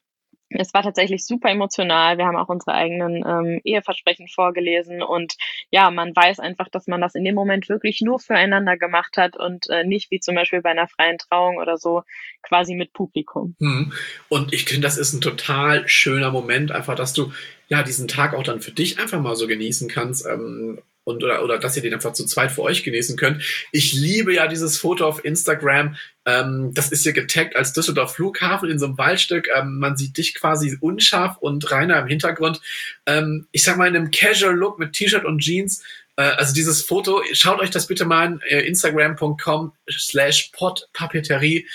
[0.50, 2.18] es war tatsächlich super emotional.
[2.18, 5.36] Wir haben auch unsere eigenen ähm, Eheversprechen vorgelesen und
[5.72, 9.38] ja, man weiß einfach, dass man das in dem Moment wirklich nur füreinander gemacht hat
[9.38, 12.04] und äh, nicht wie zum Beispiel bei einer freien Trauung oder so
[12.42, 13.56] quasi mit Publikum.
[13.60, 13.92] Hm.
[14.30, 17.32] Und ich finde, das ist ein total schöner Moment, einfach, dass du
[17.68, 20.26] ja diesen Tag auch dann für dich einfach mal so genießen kannst.
[20.26, 23.42] Ähm, und oder, oder dass ihr den einfach zu zweit für euch genießen könnt.
[23.72, 25.96] Ich liebe ja dieses Foto auf Instagram.
[26.26, 29.48] Ähm, das ist hier getaggt als Düsseldorf Flughafen in so einem Waldstück.
[29.56, 32.60] Ähm, man sieht dich quasi unscharf und reiner im Hintergrund.
[33.06, 35.82] Ähm, ich sag mal in einem Casual Look mit T-Shirt und Jeans.
[36.18, 41.68] Äh, also dieses Foto, schaut euch das bitte mal an, äh, instagram.com slash podpapeterie.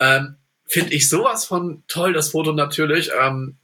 [0.00, 0.34] Ähm,
[0.66, 3.10] Finde ich sowas von toll, das Foto natürlich.
[3.20, 3.56] Ähm,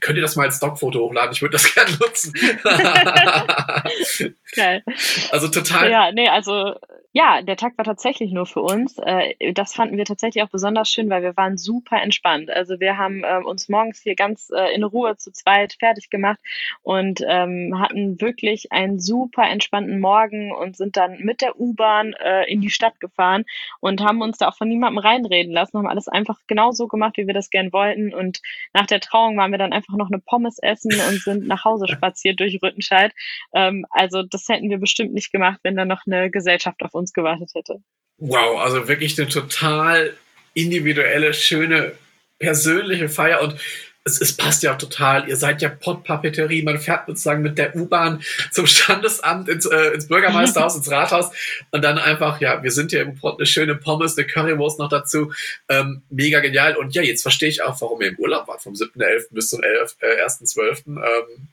[0.00, 1.32] könnt ihr das mal als Stockfoto hochladen?
[1.32, 2.32] Ich würde das gerne nutzen.
[4.54, 4.82] Geil.
[5.30, 5.90] Also total.
[5.90, 6.74] Ja, nee, also
[7.16, 8.98] ja, der Tag war tatsächlich nur für uns.
[8.98, 12.50] Äh, das fanden wir tatsächlich auch besonders schön, weil wir waren super entspannt.
[12.50, 16.38] Also wir haben äh, uns morgens hier ganz äh, in Ruhe zu zweit fertig gemacht
[16.82, 22.14] und ähm, hatten wirklich einen super entspannten Morgen und sind dann mit der U-Bahn
[22.48, 23.44] in die Stadt gefahren
[23.80, 27.16] und haben uns da auch von niemandem reinreden lassen, haben alles einfach genau so gemacht,
[27.16, 28.12] wie wir das gern wollten.
[28.12, 28.42] Und
[28.74, 31.88] nach der Trauung waren wir dann einfach noch eine Pommes essen und sind nach Hause
[31.92, 33.12] spaziert durch Rüttenscheid.
[33.54, 37.05] Ähm, also das hätten wir bestimmt nicht gemacht, wenn da noch eine Gesellschaft auf uns
[37.06, 37.76] uns gewartet hätte.
[38.18, 40.16] Wow, also wirklich eine total
[40.54, 41.92] individuelle, schöne,
[42.38, 43.56] persönliche Feier und
[44.04, 45.28] es, es passt ja auch total.
[45.28, 46.62] Ihr seid ja Pottpapeterie.
[46.62, 51.30] Man fährt sozusagen mit der U-Bahn zum Standesamt, ins, äh, ins Bürgermeisterhaus, ins Rathaus
[51.72, 54.88] und dann einfach, ja, wir sind hier im Pott, eine schöne Pommes, eine Currywurst noch
[54.88, 55.32] dazu.
[55.68, 56.76] Ähm, mega genial.
[56.76, 59.26] Und ja, jetzt verstehe ich auch, warum ihr im Urlaub wart, vom 7.11.
[59.30, 60.86] bis zum 11, äh, 1.12.
[60.86, 61.48] Ähm,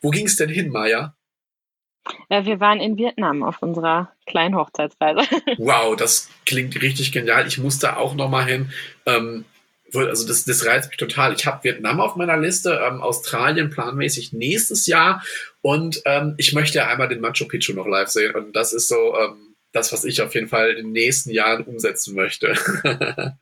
[0.00, 1.14] wo ging es denn hin, Maja?
[2.28, 5.22] Äh, wir waren in Vietnam auf unserer kleinen Hochzeitsreise.
[5.58, 7.46] Wow, das klingt richtig genial.
[7.46, 8.70] Ich muss da auch noch mal hin.
[9.06, 9.44] Ähm,
[9.94, 11.32] also das, das reizt mich total.
[11.32, 15.24] Ich habe Vietnam auf meiner Liste, ähm, Australien planmäßig nächstes Jahr
[15.62, 19.16] und ähm, ich möchte einmal den Machu Picchu noch live sehen und das ist so
[19.18, 22.54] ähm, das, was ich auf jeden Fall in den nächsten Jahren umsetzen möchte.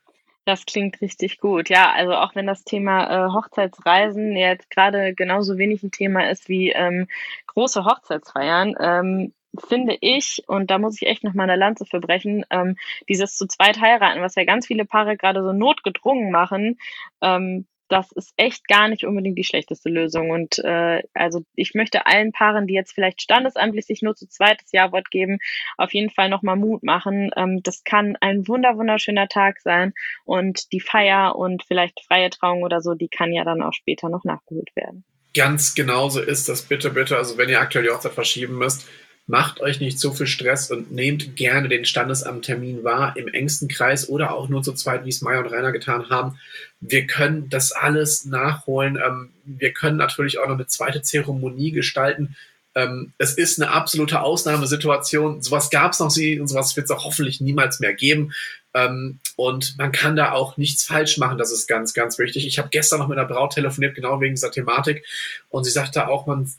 [0.46, 1.68] Das klingt richtig gut.
[1.70, 6.48] Ja, also auch wenn das Thema äh, Hochzeitsreisen jetzt gerade genauso wenig ein Thema ist
[6.48, 7.08] wie ähm,
[7.48, 9.34] große Hochzeitsfeiern, ähm,
[9.68, 12.76] finde ich, und da muss ich echt noch mal eine Lanze für brechen, ähm,
[13.08, 16.78] dieses zu zweit heiraten, was ja ganz viele Paare gerade so notgedrungen machen,
[17.22, 20.30] ähm, das ist echt gar nicht unbedingt die schlechteste Lösung.
[20.30, 24.72] Und äh, also ich möchte allen Paaren, die jetzt vielleicht standesamtlich sich nur zu zweites
[24.72, 25.38] Jawort geben,
[25.76, 27.30] auf jeden Fall nochmal Mut machen.
[27.36, 29.92] Ähm, das kann ein wunder wunderschöner Tag sein
[30.24, 34.08] und die Feier und vielleicht freie Trauung oder so, die kann ja dann auch später
[34.08, 35.04] noch nachgeholt werden.
[35.34, 37.16] Ganz genauso ist das bitte, bitte.
[37.16, 38.88] Also wenn ihr aktuell die Hochzeit verschieben müsst,
[39.28, 44.08] Macht euch nicht zu viel Stress und nehmt gerne den Standesamttermin wahr im engsten Kreis
[44.08, 46.38] oder auch nur zu zweit, wie es Maya und Rainer getan haben.
[46.80, 48.96] Wir können das alles nachholen.
[49.04, 52.36] Ähm, wir können natürlich auch noch eine zweite Zeremonie gestalten.
[52.76, 55.42] Ähm, es ist eine absolute Ausnahmesituation.
[55.42, 58.32] Sowas gab es noch sie und sowas wird es auch hoffentlich niemals mehr geben.
[58.74, 61.38] Ähm, und man kann da auch nichts falsch machen.
[61.38, 62.46] Das ist ganz, ganz wichtig.
[62.46, 65.04] Ich habe gestern noch mit einer Braut telefoniert, genau wegen dieser Thematik.
[65.48, 66.52] Und sie sagte auch, man,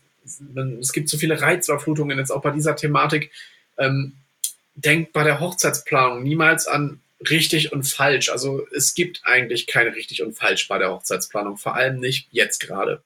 [0.80, 3.32] es gibt so viele Reizüberflutungen jetzt auch bei dieser Thematik.
[3.78, 4.14] Ähm,
[4.76, 8.30] denkt bei der Hochzeitsplanung niemals an richtig und falsch.
[8.30, 12.60] Also es gibt eigentlich keine richtig und falsch bei der Hochzeitsplanung, vor allem nicht jetzt
[12.60, 13.02] gerade.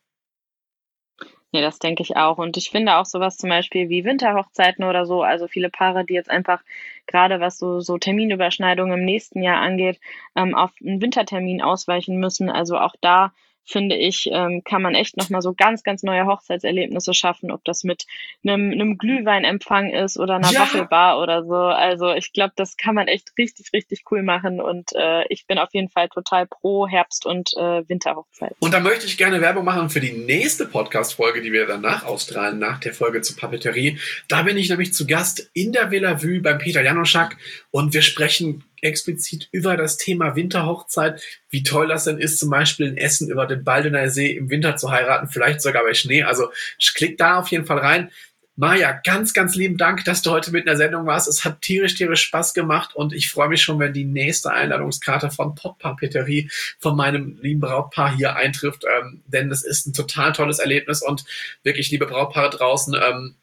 [1.54, 2.38] Nee, das denke ich auch.
[2.38, 6.14] Und ich finde auch sowas zum Beispiel wie Winterhochzeiten oder so, also viele Paare, die
[6.14, 6.62] jetzt einfach
[7.08, 10.00] gerade was so, so Terminüberschneidungen im nächsten Jahr angeht,
[10.36, 12.50] ähm, auf einen Wintertermin ausweichen müssen.
[12.50, 13.34] Also auch da
[13.66, 17.84] finde ich, ähm, kann man echt nochmal so ganz, ganz neue Hochzeitserlebnisse schaffen, ob das
[17.84, 18.06] mit
[18.44, 20.62] einem, einem Glühweinempfang ist oder einer ja.
[20.62, 21.56] Waffelbar oder so.
[21.56, 25.58] Also ich glaube, das kann man echt richtig, richtig cool machen und äh, ich bin
[25.58, 28.56] auf jeden Fall total pro Herbst- und äh, Winterhochzeit.
[28.60, 32.60] Und da möchte ich gerne Werbung machen für die nächste Podcast-Folge, die wir danach ausstrahlen,
[32.60, 34.00] nach der Folge zur Papeterie.
[34.28, 37.38] Da bin ich nämlich zu Gast in der Villa Vue beim Peter Janoschak
[37.72, 42.88] und wir sprechen explizit über das Thema Winterhochzeit, wie toll das denn ist, zum Beispiel
[42.88, 46.24] in Essen über den Baldener See im Winter zu heiraten, vielleicht sogar bei Schnee.
[46.24, 46.50] Also
[46.96, 48.12] klick da auf jeden Fall rein.
[48.58, 51.28] Maja, ganz, ganz lieben Dank, dass du heute mit in der Sendung warst.
[51.28, 55.32] Es hat tierisch, tierisch Spaß gemacht und ich freue mich schon, wenn die nächste Einladungskarte
[55.32, 60.60] von Poppapeterie von meinem lieben Brautpaar hier eintrifft, ähm, denn das ist ein total tolles
[60.60, 61.24] Erlebnis und
[61.64, 63.36] wirklich, liebe Brautpaare draußen, ähm,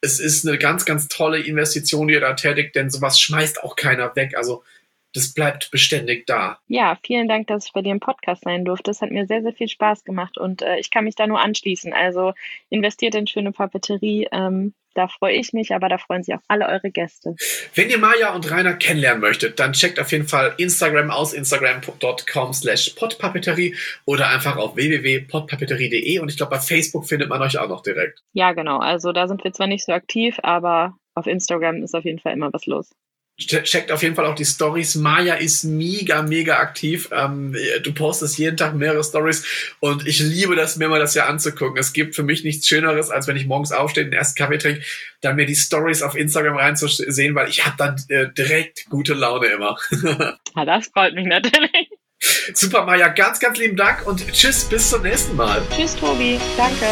[0.00, 3.76] es ist eine ganz, ganz tolle Investition, die ihr da tätigt, denn sowas schmeißt auch
[3.76, 4.36] keiner weg.
[4.36, 4.62] Also
[5.16, 6.58] das bleibt beständig da.
[6.68, 8.90] Ja, vielen Dank, dass ich bei dir im Podcast sein durfte.
[8.90, 11.40] Es hat mir sehr, sehr viel Spaß gemacht und äh, ich kann mich da nur
[11.40, 11.92] anschließen.
[11.92, 12.34] Also
[12.68, 14.28] investiert in schöne Papeterie.
[14.30, 17.36] Ähm, da freue ich mich, aber da freuen sich auch alle eure Gäste.
[17.74, 22.52] Wenn ihr Maja und Rainer kennenlernen möchtet, dann checkt auf jeden Fall Instagram aus, instagram.com
[22.54, 23.74] slash podpapeterie
[24.06, 28.22] oder einfach auf www.podpapeterie.de und ich glaube, bei Facebook findet man euch auch noch direkt.
[28.32, 28.78] Ja, genau.
[28.78, 32.32] Also da sind wir zwar nicht so aktiv, aber auf Instagram ist auf jeden Fall
[32.32, 32.94] immer was los.
[33.38, 34.94] Checkt auf jeden Fall auch die Stories.
[34.94, 37.10] Maya ist mega, mega aktiv.
[37.12, 39.44] Ähm, du postest jeden Tag mehrere Stories
[39.80, 41.76] und ich liebe das, mir mal das ja anzugucken.
[41.76, 44.82] Es gibt für mich nichts Schöneres, als wenn ich morgens aufstehe, den ersten Kaffee trinke,
[45.20, 49.48] dann mir die Stories auf Instagram reinzusehen, weil ich habe dann äh, direkt gute Laune
[49.48, 49.76] immer.
[50.56, 51.90] ja, das freut mich natürlich.
[52.54, 55.60] Super, Maya, ganz, ganz lieben Dank und tschüss, bis zum nächsten Mal.
[55.74, 56.40] Tschüss, Tobi.
[56.56, 56.86] Danke.